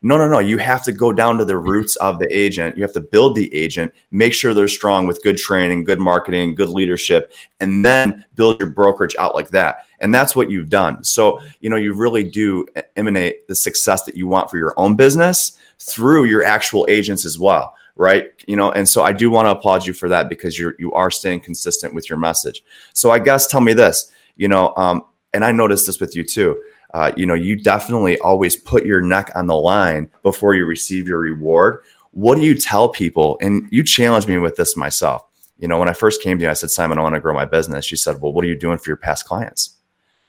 No, 0.00 0.16
no, 0.16 0.28
no. 0.28 0.38
You 0.38 0.58
have 0.58 0.84
to 0.84 0.92
go 0.92 1.12
down 1.12 1.38
to 1.38 1.44
the 1.44 1.58
roots 1.58 1.96
of 1.96 2.20
the 2.20 2.28
agent. 2.36 2.76
You 2.76 2.82
have 2.84 2.92
to 2.92 3.00
build 3.00 3.34
the 3.34 3.52
agent, 3.52 3.92
make 4.12 4.32
sure 4.32 4.54
they're 4.54 4.68
strong 4.68 5.08
with 5.08 5.22
good 5.24 5.36
training, 5.36 5.84
good 5.84 5.98
marketing, 5.98 6.54
good 6.54 6.68
leadership, 6.68 7.32
and 7.58 7.84
then 7.84 8.24
build 8.36 8.60
your 8.60 8.70
brokerage 8.70 9.16
out 9.18 9.34
like 9.34 9.48
that. 9.50 9.86
And 9.98 10.14
that's 10.14 10.36
what 10.36 10.50
you've 10.50 10.70
done. 10.70 11.02
So, 11.02 11.40
you 11.60 11.68
know, 11.68 11.76
you 11.76 11.94
really 11.94 12.22
do 12.22 12.64
emanate 12.94 13.48
the 13.48 13.56
success 13.56 14.04
that 14.04 14.16
you 14.16 14.28
want 14.28 14.50
for 14.50 14.56
your 14.56 14.72
own 14.76 14.94
business 14.94 15.58
through 15.80 16.24
your 16.24 16.44
actual 16.44 16.86
agents 16.88 17.24
as 17.24 17.38
well 17.38 17.74
right 17.98 18.30
you 18.46 18.56
know 18.56 18.70
and 18.72 18.88
so 18.88 19.02
i 19.02 19.12
do 19.12 19.28
want 19.28 19.46
to 19.46 19.50
applaud 19.50 19.84
you 19.84 19.92
for 19.92 20.08
that 20.08 20.28
because 20.28 20.58
you're 20.58 20.74
you 20.78 20.92
are 20.92 21.10
staying 21.10 21.40
consistent 21.40 21.92
with 21.92 22.08
your 22.08 22.18
message 22.18 22.62
so 22.94 23.10
i 23.10 23.18
guess 23.18 23.46
tell 23.46 23.60
me 23.60 23.72
this 23.72 24.12
you 24.36 24.48
know 24.48 24.72
um, 24.76 25.02
and 25.34 25.44
i 25.44 25.52
noticed 25.52 25.86
this 25.86 26.00
with 26.00 26.14
you 26.16 26.24
too 26.24 26.60
uh, 26.94 27.12
you 27.16 27.26
know 27.26 27.34
you 27.34 27.56
definitely 27.56 28.18
always 28.20 28.56
put 28.56 28.86
your 28.86 29.00
neck 29.00 29.30
on 29.34 29.46
the 29.46 29.56
line 29.56 30.10
before 30.22 30.54
you 30.54 30.64
receive 30.64 31.06
your 31.06 31.18
reward. 31.18 31.82
What 32.12 32.36
do 32.36 32.42
you 32.42 32.54
tell 32.54 32.88
people? 32.88 33.38
And 33.40 33.68
you 33.70 33.84
challenged 33.84 34.28
me 34.28 34.38
with 34.38 34.56
this 34.56 34.76
myself. 34.76 35.24
You 35.58 35.68
know 35.68 35.78
when 35.78 35.88
i 35.88 35.92
first 35.92 36.22
came 36.22 36.38
to 36.38 36.44
you 36.44 36.50
i 36.50 36.54
said 36.54 36.70
simon 36.70 36.98
i 36.98 37.02
want 37.02 37.14
to 37.14 37.20
grow 37.20 37.34
my 37.34 37.44
business. 37.44 37.90
You 37.90 37.96
said 37.96 38.20
well 38.20 38.32
what 38.32 38.44
are 38.44 38.48
you 38.48 38.56
doing 38.56 38.78
for 38.78 38.90
your 38.90 38.96
past 38.96 39.26
clients? 39.26 39.76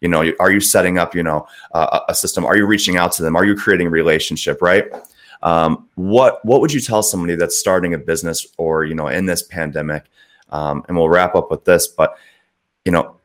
You 0.01 0.09
know 0.09 0.31
are 0.39 0.51
you 0.51 0.59
setting 0.59 0.97
up 0.97 1.15
you 1.15 1.23
know 1.23 1.47
uh, 1.73 2.01
a 2.09 2.15
system? 2.15 2.45
Are 2.45 2.57
you 2.57 2.65
reaching 2.65 2.97
out 2.97 3.11
to 3.13 3.23
them? 3.23 3.35
Are 3.35 3.45
you 3.45 3.55
creating 3.55 3.87
a 3.87 3.91
relationship? 3.91 4.61
Right? 4.61 4.85
Um, 5.41 5.87
what 5.95 6.43
what 6.43 6.59
would 6.59 6.73
you 6.73 6.81
tell 6.81 7.03
somebody 7.03 7.35
that's 7.35 7.57
starting 7.57 7.93
a 7.93 7.97
business 7.97 8.45
or 8.57 8.83
you 8.83 8.95
know 8.95 9.07
in 9.07 9.25
this 9.25 9.43
pandemic? 9.43 10.05
Um, 10.49 10.83
and 10.87 10.97
we'll 10.97 11.09
wrap 11.09 11.35
up 11.35 11.51
with 11.51 11.63
this 11.63 11.87
but 11.87 12.17
you 12.83 12.91
know 12.91 13.18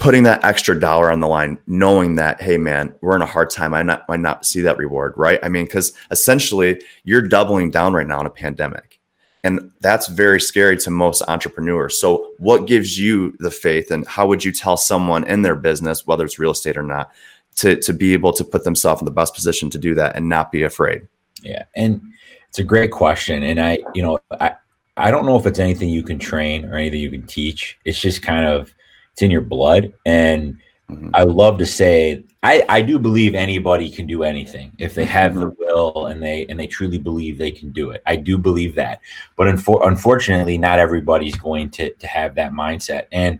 putting 0.00 0.24
that 0.24 0.42
extra 0.44 0.78
dollar 0.78 1.12
on 1.12 1.20
the 1.20 1.28
line 1.28 1.58
knowing 1.66 2.16
that 2.16 2.40
hey 2.40 2.56
man 2.56 2.92
we're 3.02 3.14
in 3.14 3.22
a 3.22 3.26
hard 3.26 3.50
time 3.50 3.74
i 3.74 3.82
not, 3.82 4.08
might 4.08 4.20
not 4.20 4.44
see 4.44 4.60
that 4.60 4.78
reward 4.78 5.14
right 5.16 5.38
i 5.42 5.48
mean 5.48 5.64
because 5.64 5.92
essentially 6.10 6.80
you're 7.04 7.22
doubling 7.22 7.70
down 7.70 7.92
right 7.92 8.06
now 8.06 8.18
in 8.18 8.26
a 8.26 8.30
pandemic 8.30 9.00
and 9.42 9.70
that's 9.80 10.06
very 10.06 10.40
scary 10.40 10.76
to 10.78 10.90
most 10.90 11.22
entrepreneurs. 11.26 11.98
So, 11.98 12.32
what 12.38 12.66
gives 12.66 12.98
you 12.98 13.34
the 13.38 13.50
faith, 13.50 13.90
and 13.90 14.06
how 14.06 14.26
would 14.26 14.44
you 14.44 14.52
tell 14.52 14.76
someone 14.76 15.26
in 15.26 15.42
their 15.42 15.56
business, 15.56 16.06
whether 16.06 16.24
it's 16.24 16.38
real 16.38 16.50
estate 16.50 16.76
or 16.76 16.82
not, 16.82 17.10
to, 17.56 17.76
to 17.76 17.92
be 17.92 18.12
able 18.12 18.32
to 18.34 18.44
put 18.44 18.64
themselves 18.64 19.00
in 19.00 19.06
the 19.06 19.10
best 19.10 19.34
position 19.34 19.70
to 19.70 19.78
do 19.78 19.94
that 19.94 20.14
and 20.14 20.28
not 20.28 20.52
be 20.52 20.62
afraid? 20.62 21.08
Yeah. 21.42 21.64
And 21.74 22.02
it's 22.48 22.58
a 22.58 22.64
great 22.64 22.90
question. 22.90 23.42
And 23.42 23.60
I, 23.60 23.78
you 23.94 24.02
know, 24.02 24.18
I, 24.38 24.56
I 24.96 25.10
don't 25.10 25.24
know 25.24 25.38
if 25.38 25.46
it's 25.46 25.58
anything 25.58 25.88
you 25.88 26.02
can 26.02 26.18
train 26.18 26.66
or 26.66 26.74
anything 26.74 27.00
you 27.00 27.10
can 27.10 27.26
teach. 27.26 27.78
It's 27.84 28.00
just 28.00 28.22
kind 28.22 28.46
of, 28.46 28.74
it's 29.20 29.22
in 29.22 29.30
your 29.30 29.42
blood. 29.42 29.92
And 30.06 30.58
mm-hmm. 30.90 31.10
I 31.12 31.24
love 31.24 31.58
to 31.58 31.66
say 31.66 32.24
I, 32.42 32.64
I 32.70 32.80
do 32.80 32.98
believe 32.98 33.34
anybody 33.34 33.90
can 33.90 34.06
do 34.06 34.22
anything 34.22 34.72
if 34.78 34.94
they 34.94 35.04
have 35.04 35.34
the 35.34 35.50
mm-hmm. 35.50 35.62
will 35.62 36.06
and 36.06 36.22
they 36.22 36.46
and 36.46 36.58
they 36.58 36.66
truly 36.66 36.96
believe 36.96 37.36
they 37.36 37.50
can 37.50 37.70
do 37.70 37.90
it. 37.90 38.02
I 38.06 38.16
do 38.16 38.38
believe 38.38 38.74
that, 38.76 39.00
but 39.36 39.46
unfor- 39.46 39.86
unfortunately, 39.86 40.56
not 40.56 40.78
everybody's 40.78 41.36
going 41.36 41.68
to 41.72 41.92
to 41.92 42.06
have 42.06 42.34
that 42.36 42.52
mindset. 42.52 43.06
And 43.12 43.38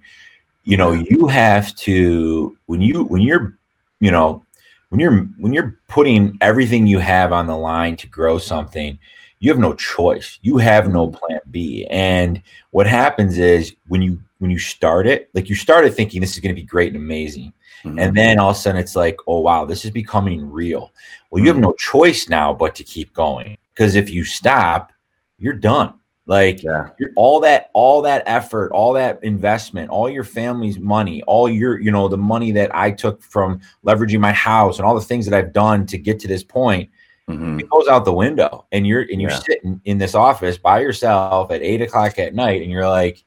you 0.64 0.76
know, 0.76 0.92
you 0.92 1.28
have 1.28 1.74
to 1.76 2.58
when 2.66 2.82
you 2.82 3.04
when 3.04 3.22
you're 3.22 3.56
you 4.00 4.10
know 4.10 4.44
when 4.90 5.00
you're 5.00 5.22
when 5.38 5.54
you're 5.54 5.78
putting 5.88 6.36
everything 6.42 6.86
you 6.86 6.98
have 6.98 7.32
on 7.32 7.46
the 7.46 7.56
line 7.56 7.96
to 7.96 8.06
grow 8.06 8.36
something, 8.36 8.98
you 9.38 9.50
have 9.50 9.58
no 9.58 9.72
choice. 9.72 10.38
You 10.42 10.58
have 10.58 10.92
no 10.92 11.06
mm-hmm. 11.06 11.16
plan 11.16 11.40
B. 11.50 11.86
And 11.88 12.42
what 12.70 12.86
happens 12.86 13.38
is 13.38 13.74
when 13.88 14.02
you 14.02 14.20
when 14.40 14.50
you 14.50 14.58
start 14.58 15.06
it, 15.06 15.30
like 15.32 15.48
you 15.48 15.54
started 15.54 15.94
thinking 15.94 16.20
this 16.20 16.34
is 16.34 16.40
going 16.40 16.54
to 16.54 16.60
be 16.60 16.66
great 16.66 16.92
and 16.92 17.02
amazing 17.02 17.52
Mm-hmm. 17.84 17.98
And 17.98 18.16
then 18.16 18.38
all 18.38 18.50
of 18.50 18.56
a 18.56 18.58
sudden 18.58 18.80
it's 18.80 18.96
like, 18.96 19.18
oh, 19.26 19.40
wow, 19.40 19.64
this 19.64 19.84
is 19.84 19.90
becoming 19.90 20.50
real. 20.50 20.92
Well, 21.30 21.40
you 21.40 21.48
have 21.48 21.56
mm-hmm. 21.56 21.64
no 21.64 21.72
choice 21.74 22.28
now 22.28 22.52
but 22.52 22.74
to 22.76 22.84
keep 22.84 23.12
going 23.12 23.56
because 23.74 23.94
if 23.94 24.10
you 24.10 24.24
stop, 24.24 24.92
you're 25.38 25.54
done. 25.54 25.94
Like 26.26 26.62
yeah. 26.62 26.90
all 27.16 27.40
that, 27.40 27.70
all 27.72 28.02
that 28.02 28.22
effort, 28.26 28.70
all 28.72 28.92
that 28.92 29.24
investment, 29.24 29.90
all 29.90 30.08
your 30.08 30.22
family's 30.22 30.78
money, 30.78 31.22
all 31.22 31.48
your, 31.48 31.80
you 31.80 31.90
know, 31.90 32.06
the 32.06 32.18
money 32.18 32.52
that 32.52 32.72
I 32.74 32.92
took 32.92 33.20
from 33.22 33.60
leveraging 33.84 34.20
my 34.20 34.32
house 34.32 34.78
and 34.78 34.86
all 34.86 34.94
the 34.94 35.00
things 35.00 35.26
that 35.26 35.36
I've 35.36 35.52
done 35.52 35.86
to 35.86 35.98
get 35.98 36.20
to 36.20 36.28
this 36.28 36.44
point, 36.44 36.88
mm-hmm. 37.28 37.58
it 37.58 37.68
goes 37.70 37.88
out 37.88 38.04
the 38.04 38.12
window. 38.12 38.66
And 38.70 38.86
you're 38.86 39.00
and 39.00 39.20
you're 39.20 39.30
yeah. 39.30 39.40
sitting 39.40 39.80
in 39.86 39.98
this 39.98 40.14
office 40.14 40.56
by 40.56 40.80
yourself 40.80 41.50
at 41.50 41.62
eight 41.62 41.82
o'clock 41.82 42.18
at 42.18 42.34
night, 42.34 42.62
and 42.62 42.70
you're 42.70 42.88
like, 42.88 43.24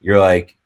you're 0.00 0.20
like, 0.20 0.56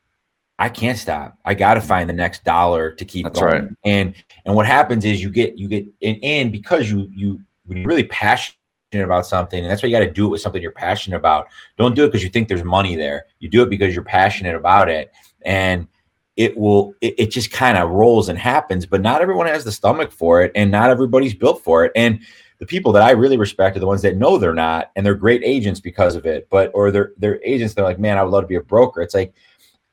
I 0.58 0.68
can't 0.68 0.98
stop. 0.98 1.38
I 1.44 1.54
got 1.54 1.74
to 1.74 1.80
find 1.80 2.08
the 2.08 2.14
next 2.14 2.44
dollar 2.44 2.92
to 2.92 3.04
keep 3.04 3.24
That's 3.24 3.40
going. 3.40 3.52
Right. 3.52 3.70
And 3.84 4.14
and 4.44 4.54
what 4.54 4.66
happens 4.66 5.04
is 5.04 5.22
you 5.22 5.30
get 5.30 5.58
you 5.58 5.68
get 5.68 5.86
and, 6.02 6.18
and 6.22 6.52
because 6.52 6.90
you 6.90 7.08
you 7.14 7.40
when 7.66 7.78
you're 7.78 7.86
really 7.86 8.04
passionate 8.04 8.56
about 8.92 9.26
something, 9.26 9.60
and 9.62 9.70
that's 9.70 9.82
why 9.82 9.88
you 9.88 9.96
got 9.96 10.04
to 10.04 10.10
do 10.10 10.26
it 10.26 10.30
with 10.30 10.40
something 10.40 10.62
you're 10.62 10.70
passionate 10.70 11.16
about. 11.16 11.46
Don't 11.78 11.96
do 11.96 12.04
it 12.04 12.08
because 12.08 12.22
you 12.22 12.30
think 12.30 12.48
there's 12.48 12.64
money 12.64 12.94
there. 12.94 13.26
You 13.40 13.48
do 13.48 13.62
it 13.62 13.70
because 13.70 13.94
you're 13.94 14.04
passionate 14.04 14.54
about 14.54 14.88
it, 14.88 15.10
and 15.44 15.88
it 16.36 16.56
will 16.56 16.94
it, 17.00 17.14
it 17.18 17.26
just 17.30 17.50
kind 17.50 17.78
of 17.78 17.90
rolls 17.90 18.28
and 18.28 18.38
happens. 18.38 18.86
But 18.86 19.00
not 19.00 19.20
everyone 19.20 19.46
has 19.46 19.64
the 19.64 19.72
stomach 19.72 20.12
for 20.12 20.42
it, 20.42 20.52
and 20.54 20.70
not 20.70 20.90
everybody's 20.90 21.34
built 21.34 21.64
for 21.64 21.84
it. 21.84 21.92
And 21.96 22.20
the 22.62 22.66
people 22.66 22.92
that 22.92 23.02
I 23.02 23.10
really 23.10 23.36
respect 23.36 23.76
are 23.76 23.80
the 23.80 23.88
ones 23.88 24.02
that 24.02 24.16
know 24.16 24.38
they're 24.38 24.54
not, 24.54 24.92
and 24.94 25.04
they're 25.04 25.16
great 25.16 25.42
agents 25.42 25.80
because 25.80 26.14
of 26.14 26.26
it. 26.26 26.46
But 26.48 26.70
or 26.74 26.92
they're 26.92 27.10
they're 27.16 27.42
agents. 27.42 27.74
They're 27.74 27.84
like, 27.84 27.98
man, 27.98 28.16
I 28.16 28.22
would 28.22 28.30
love 28.30 28.44
to 28.44 28.46
be 28.46 28.54
a 28.54 28.62
broker. 28.62 29.02
It's 29.02 29.16
like 29.16 29.34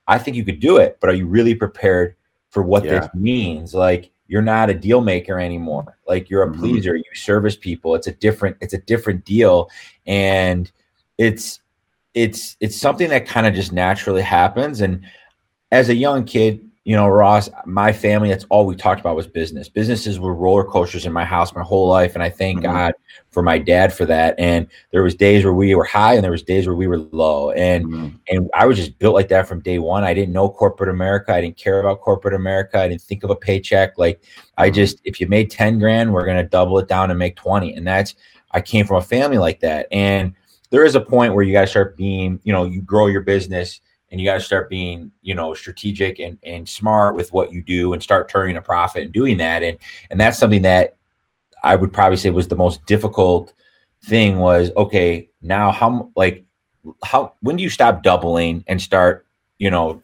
I 0.08 0.19
think 0.19 0.38
you 0.38 0.45
could 0.45 0.60
do 0.60 0.77
it, 0.77 0.99
but 1.01 1.10
are 1.10 1.15
you 1.15 1.25
really 1.25 1.55
prepared 1.55 2.15
for 2.51 2.62
what 2.62 2.86
yeah. 2.86 2.99
this 2.99 3.10
means? 3.15 3.73
Like 3.73 4.12
you're 4.27 4.43
not 4.43 4.69
a 4.69 4.75
deal 4.75 5.01
maker 5.01 5.39
anymore. 5.39 5.97
Like 6.08 6.29
you're 6.29 6.43
a 6.43 6.47
mm-hmm. 6.47 6.60
pleaser. 6.60 6.95
You 6.95 7.03
service 7.15 7.55
people. 7.55 7.95
It's 7.95 8.05
a 8.05 8.12
different. 8.12 8.55
It's 8.62 8.75
a 8.75 8.82
different 8.82 9.25
deal, 9.25 9.71
and 10.05 10.71
it's 11.17 11.62
it's 12.13 12.55
it's 12.60 12.79
something 12.79 13.10
that 13.10 13.25
kind 13.25 13.47
of 13.47 13.55
just 13.55 13.73
naturally 13.73 14.21
happens. 14.21 14.82
And 14.82 15.03
as 15.71 15.89
a 15.89 15.95
young 15.95 16.23
kid, 16.23 16.68
you 16.89 16.95
know, 16.95 17.08
Ross, 17.08 17.52
my 17.67 17.93
family, 17.93 18.30
that's 18.30 18.45
all 18.45 18.65
we 18.65 18.75
talked 18.75 18.99
about 18.99 19.15
was 19.15 19.28
business. 19.28 19.69
Businesses 19.69 20.19
were 20.19 20.34
roller 20.34 20.63
coasters 20.63 21.06
in 21.06 21.13
my 21.13 21.23
house 21.23 21.54
my 21.54 21.62
whole 21.62 21.88
life. 21.88 22.15
And 22.15 22.23
I 22.23 22.32
thank 22.32 22.62
mm-hmm. 22.62 22.73
God 22.73 22.93
for 23.30 23.43
my 23.43 23.60
dad 23.60 23.93
for 23.93 24.08
that. 24.08 24.34
And 24.39 24.65
there 24.89 25.04
was 25.04 25.13
days 25.13 25.43
where 25.43 25.54
we 25.54 25.75
were 25.75 25.84
high 25.84 26.15
and 26.15 26.23
there 26.23 26.32
was 26.32 26.41
days 26.41 26.65
where 26.65 26.75
we 26.75 26.88
were 26.88 26.97
low. 26.97 27.52
And 27.52 27.86
mm-hmm. 27.86 28.15
and 28.30 28.49
I 28.56 28.65
was 28.65 28.75
just 28.75 28.97
built 28.97 29.13
like 29.13 29.28
that 29.28 29.47
from 29.47 29.60
day 29.60 29.78
one. 29.78 30.04
I 30.04 30.15
didn't 30.15 30.34
know 30.34 30.49
corporate 30.49 30.89
America. 30.89 31.32
I 31.32 31.41
didn't 31.41 31.58
care 31.58 31.80
about 31.80 32.02
corporate 32.02 32.34
America. 32.34 32.80
I 32.80 32.88
didn't 32.88 33.04
think 33.04 33.23
of 33.23 33.30
a 33.30 33.36
paycheck. 33.36 33.99
Like 33.99 34.21
mm-hmm. 34.21 34.63
I 34.63 34.71
just 34.71 34.99
if 35.04 35.21
you 35.21 35.28
made 35.28 35.52
10 35.52 35.78
grand, 35.78 36.12
we're 36.12 36.25
gonna 36.25 36.41
double 36.41 36.80
it 36.80 36.88
down 36.88 37.12
and 37.12 37.19
make 37.19 37.36
20. 37.36 37.75
And 37.75 37.86
that's 37.86 38.15
I 38.49 38.62
came 38.62 38.88
from 38.88 38.97
a 38.97 39.02
family 39.02 39.38
like 39.38 39.60
that. 39.60 39.86
And 39.91 40.34
there 40.71 40.86
is 40.86 40.95
a 40.95 41.02
point 41.02 41.36
where 41.36 41.43
you 41.43 41.54
gotta 41.54 41.67
start 41.67 41.95
being, 41.97 42.39
you 42.43 42.52
know, 42.52 42.63
you 42.63 42.82
grow 42.82 43.06
your 43.06 43.21
business 43.21 43.80
and 44.12 44.19
you 44.19 44.26
got 44.26 44.36
to 44.36 44.41
start 44.41 44.69
being 44.69 45.12
you 45.22 45.36
know 45.36 45.54
strategic 45.54 46.19
and, 46.19 46.38
and 46.43 46.67
smart 46.67 47.15
with 47.15 47.32
what 47.34 47.52
you 47.52 47.62
do 47.62 47.93
and 47.93 48.02
start 48.02 48.30
turning 48.30 48.58
a 48.58 48.62
profit 48.62 49.04
and 49.04 49.12
doing 49.12 49.38
that. 49.38 49.63
And 49.63 49.78
and 50.10 50.19
that's 50.19 50.38
something 50.38 50.62
that 50.63 50.95
i 51.62 51.76
would 51.76 51.91
probably 51.91 52.15
say 52.15 52.30
was 52.30 52.48
the 52.48 52.56
most 52.56 52.86
difficult 52.86 53.54
thing 54.06 54.39
was 54.39 54.72
okay 54.78 55.28
now 55.41 55.74
how 55.74 56.10
like 56.15 56.45
how 57.04 57.34
when 57.41 57.58
do 57.58 57.63
you 57.63 57.69
stop 57.69 58.02
doubling 58.02 58.63
and 58.67 58.82
start 58.82 59.26
you 59.58 59.69
know 59.69 60.02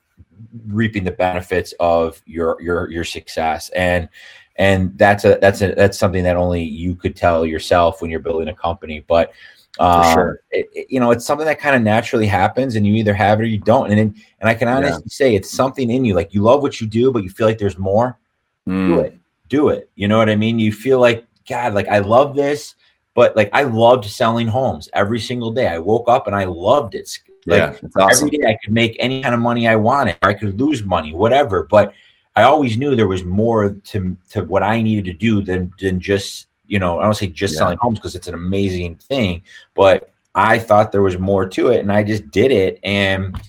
reaping 0.67 1.03
the 1.03 1.11
benefits 1.11 1.73
of 1.79 2.21
your 2.25 2.57
your 2.61 2.89
your 2.89 3.03
success? 3.03 3.69
And 3.69 4.09
and 4.57 4.97
that's 4.97 5.25
a 5.25 5.37
that's 5.41 5.61
a 5.61 5.73
that's 5.75 5.97
something 5.97 6.23
that 6.23 6.37
only 6.37 6.63
you 6.63 6.95
could 6.95 7.15
tell 7.15 7.45
yourself 7.45 8.01
when 8.01 8.11
you're 8.11 8.19
building 8.19 8.47
a 8.47 8.55
company. 8.55 9.03
But 9.07 9.31
um, 9.79 10.13
sure. 10.13 10.39
It, 10.51 10.69
it, 10.73 10.87
you 10.89 10.99
know, 10.99 11.11
it's 11.11 11.25
something 11.25 11.45
that 11.45 11.59
kind 11.59 11.75
of 11.75 11.81
naturally 11.81 12.27
happens, 12.27 12.75
and 12.75 12.85
you 12.85 12.93
either 12.95 13.13
have 13.13 13.39
it 13.39 13.43
or 13.43 13.47
you 13.47 13.57
don't. 13.57 13.91
And 13.91 13.99
and, 13.99 14.15
and 14.39 14.49
I 14.49 14.53
can 14.53 14.67
honestly 14.67 15.03
yeah. 15.05 15.11
say 15.13 15.35
it's 15.35 15.51
something 15.51 15.89
in 15.89 16.05
you. 16.05 16.13
Like 16.13 16.33
you 16.33 16.41
love 16.41 16.61
what 16.61 16.79
you 16.79 16.87
do, 16.87 17.11
but 17.11 17.23
you 17.23 17.29
feel 17.29 17.47
like 17.47 17.57
there's 17.57 17.77
more. 17.77 18.17
Mm. 18.67 18.87
Do 18.87 18.99
it. 18.99 19.19
Do 19.49 19.69
it. 19.69 19.89
You 19.95 20.07
know 20.07 20.17
what 20.17 20.29
I 20.29 20.35
mean? 20.35 20.59
You 20.59 20.71
feel 20.71 20.99
like 20.99 21.25
God, 21.47 21.73
like 21.73 21.87
I 21.87 21.99
love 21.99 22.35
this, 22.35 22.75
but 23.13 23.35
like 23.35 23.49
I 23.53 23.63
loved 23.63 24.05
selling 24.05 24.47
homes 24.47 24.89
every 24.93 25.19
single 25.19 25.51
day. 25.51 25.67
I 25.67 25.79
woke 25.79 26.07
up 26.07 26.27
and 26.27 26.35
I 26.35 26.45
loved 26.45 26.95
it. 26.95 27.09
Like 27.45 27.57
yeah, 27.57 27.89
awesome. 27.97 28.27
every 28.27 28.37
day 28.37 28.47
I 28.47 28.57
could 28.63 28.73
make 28.73 28.95
any 28.99 29.21
kind 29.21 29.35
of 29.35 29.41
money 29.41 29.67
I 29.67 29.75
wanted. 29.75 30.17
I 30.23 30.33
could 30.33 30.59
lose 30.59 30.83
money, 30.83 31.13
whatever. 31.13 31.63
But 31.63 31.93
I 32.35 32.43
always 32.43 32.77
knew 32.77 32.95
there 32.95 33.07
was 33.07 33.23
more 33.23 33.69
to 33.69 34.17
to 34.31 34.43
what 34.45 34.63
I 34.63 34.81
needed 34.81 35.05
to 35.05 35.13
do 35.13 35.41
than 35.41 35.71
than 35.79 35.99
just 35.99 36.47
you 36.67 36.79
know, 36.79 36.99
I 36.99 37.03
don't 37.03 37.13
say 37.13 37.27
just 37.27 37.53
yeah. 37.53 37.59
selling 37.59 37.77
homes 37.79 37.99
because 37.99 38.15
it's 38.15 38.27
an 38.27 38.33
amazing 38.33 38.95
thing, 38.97 39.43
but 39.73 40.11
I 40.33 40.59
thought 40.59 40.91
there 40.91 41.01
was 41.01 41.17
more 41.17 41.47
to 41.47 41.69
it 41.69 41.79
and 41.79 41.91
I 41.91 42.03
just 42.03 42.29
did 42.31 42.51
it. 42.51 42.79
And 42.83 43.39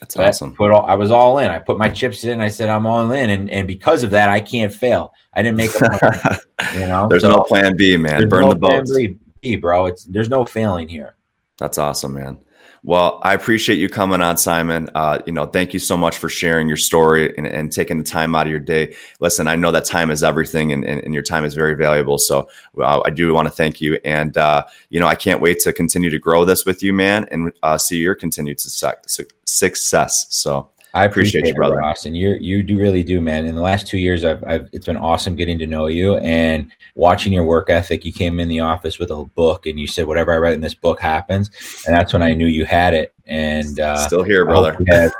that's 0.00 0.16
awesome. 0.16 0.54
Put 0.54 0.70
all, 0.70 0.84
I 0.86 0.94
was 0.94 1.10
all 1.10 1.38
in. 1.38 1.50
I 1.50 1.58
put 1.58 1.78
my 1.78 1.88
chips 1.88 2.24
in. 2.24 2.40
I 2.40 2.48
said, 2.48 2.68
I'm 2.68 2.86
all 2.86 3.10
in. 3.12 3.30
And, 3.30 3.50
and 3.50 3.66
because 3.66 4.02
of 4.02 4.10
that, 4.10 4.28
I 4.28 4.40
can't 4.40 4.72
fail. 4.72 5.12
I 5.34 5.42
didn't 5.42 5.56
make 5.56 5.74
a 5.74 6.40
you 6.74 6.80
know, 6.80 7.08
there's 7.08 7.22
so, 7.22 7.30
no 7.30 7.42
plan 7.42 7.76
B, 7.76 7.96
man. 7.96 8.28
Burn 8.28 8.42
no 8.42 8.48
the 8.50 8.56
boats. 8.56 8.92
B, 9.40 9.56
bro. 9.56 9.86
It's 9.86 10.04
there's 10.04 10.28
no 10.28 10.44
failing 10.44 10.88
here. 10.88 11.16
That's 11.58 11.78
awesome, 11.78 12.14
man. 12.14 12.38
Well, 12.86 13.18
I 13.24 13.34
appreciate 13.34 13.80
you 13.80 13.88
coming 13.88 14.20
on, 14.20 14.36
Simon. 14.36 14.88
Uh, 14.94 15.18
you 15.26 15.32
know, 15.32 15.44
thank 15.44 15.74
you 15.74 15.80
so 15.80 15.96
much 15.96 16.18
for 16.18 16.28
sharing 16.28 16.68
your 16.68 16.76
story 16.76 17.36
and, 17.36 17.44
and, 17.44 17.72
taking 17.72 17.98
the 17.98 18.04
time 18.04 18.36
out 18.36 18.46
of 18.46 18.50
your 18.52 18.60
day. 18.60 18.94
Listen, 19.18 19.48
I 19.48 19.56
know 19.56 19.72
that 19.72 19.84
time 19.84 20.08
is 20.08 20.22
everything, 20.22 20.70
and, 20.70 20.84
and, 20.84 21.02
and 21.02 21.12
your 21.12 21.24
time 21.24 21.44
is 21.44 21.54
very 21.54 21.74
valuable. 21.74 22.16
So 22.16 22.48
uh, 22.78 23.02
I 23.04 23.10
do 23.10 23.34
want 23.34 23.46
to 23.46 23.50
thank 23.50 23.80
you, 23.80 23.98
and 24.04 24.38
uh, 24.38 24.66
you 24.88 25.00
know, 25.00 25.08
I 25.08 25.16
can't 25.16 25.40
wait 25.40 25.58
to 25.60 25.72
continue 25.72 26.10
to 26.10 26.18
grow 26.20 26.44
this 26.44 26.64
with 26.64 26.80
you, 26.80 26.92
man, 26.92 27.26
and 27.32 27.52
uh, 27.64 27.76
see 27.76 27.98
your 27.98 28.14
continued 28.14 28.60
success. 28.60 30.26
So 30.30 30.70
I 30.96 31.04
appreciate, 31.04 31.40
appreciate 31.40 31.48
you, 31.48 31.54
brother. 31.56 31.82
Austin. 31.82 32.14
you 32.14 32.38
you 32.40 32.62
do 32.62 32.78
really 32.78 33.02
do, 33.02 33.20
man. 33.20 33.44
In 33.44 33.54
the 33.54 33.60
last 33.60 33.86
two 33.86 33.98
years, 33.98 34.24
I've, 34.24 34.42
I've 34.44 34.68
it's 34.72 34.86
been 34.86 34.96
awesome 34.96 35.36
getting 35.36 35.58
to 35.58 35.66
know 35.66 35.88
you 35.88 36.16
and 36.16 36.72
watching 36.94 37.34
your 37.34 37.44
work 37.44 37.68
ethic. 37.68 38.06
You 38.06 38.14
came 38.14 38.40
in 38.40 38.48
the 38.48 38.60
office 38.60 38.98
with 38.98 39.10
a 39.10 39.24
book, 39.24 39.66
and 39.66 39.78
you 39.78 39.86
said, 39.86 40.06
"Whatever 40.06 40.32
I 40.32 40.38
write 40.38 40.54
in 40.54 40.62
this 40.62 40.72
book 40.72 40.98
happens," 40.98 41.50
and 41.86 41.94
that's 41.94 42.14
when 42.14 42.22
I 42.22 42.32
knew 42.32 42.46
you 42.46 42.64
had 42.64 42.94
it. 42.94 43.12
And 43.26 43.78
uh, 43.78 44.06
still 44.06 44.22
here, 44.22 44.46
brother. 44.46 44.74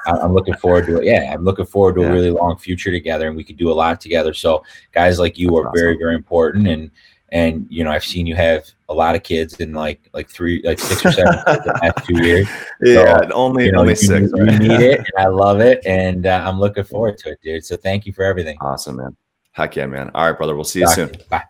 I'm 0.06 0.32
looking 0.32 0.54
forward 0.54 0.86
to 0.86 0.98
it. 0.98 1.04
Yeah, 1.04 1.30
I'm 1.30 1.44
looking 1.44 1.66
forward 1.66 1.96
to 1.96 2.00
yeah. 2.00 2.08
a 2.08 2.12
really 2.12 2.30
long 2.30 2.56
future 2.56 2.90
together, 2.90 3.28
and 3.28 3.36
we 3.36 3.44
could 3.44 3.58
do 3.58 3.70
a 3.70 3.74
lot 3.74 4.00
together. 4.00 4.32
So, 4.32 4.64
guys 4.92 5.18
like 5.18 5.36
you 5.36 5.48
that's 5.48 5.58
are 5.58 5.68
awesome. 5.68 5.78
very, 5.78 5.98
very 5.98 6.14
important, 6.14 6.68
and 6.68 6.90
and 7.30 7.66
you 7.68 7.82
know 7.82 7.90
i've 7.90 8.04
seen 8.04 8.26
you 8.26 8.34
have 8.34 8.64
a 8.88 8.94
lot 8.94 9.14
of 9.14 9.22
kids 9.22 9.54
in 9.56 9.72
like 9.72 10.08
like 10.12 10.28
three 10.28 10.62
like 10.64 10.78
six 10.78 11.04
or 11.04 11.12
seven 11.12 11.34
the 11.44 11.78
last 11.82 12.06
two 12.06 12.22
years. 12.24 12.48
Yeah 12.84 13.22
so, 13.22 13.32
only 13.32 13.66
you 13.66 13.72
know, 13.72 13.80
only 13.80 13.92
you, 13.92 13.96
six 13.96 14.30
you, 14.34 14.44
right? 14.44 14.58
need 14.60 14.80
it 14.80 15.06
i 15.18 15.26
love 15.26 15.60
it 15.60 15.84
and 15.86 16.26
uh, 16.26 16.44
i'm 16.46 16.60
looking 16.60 16.84
forward 16.84 17.16
to 17.18 17.30
it 17.30 17.38
dude. 17.42 17.64
So 17.64 17.76
thank 17.76 18.06
you 18.06 18.12
for 18.12 18.22
everything. 18.22 18.58
Awesome 18.60 18.96
man. 18.96 19.16
Heck 19.52 19.76
yeah 19.76 19.86
man. 19.86 20.10
All 20.14 20.26
right 20.26 20.36
brother. 20.36 20.54
We'll 20.54 20.64
see 20.64 20.80
you 20.80 20.86
Talk 20.86 20.94
soon. 20.94 21.12
bye 21.30 21.44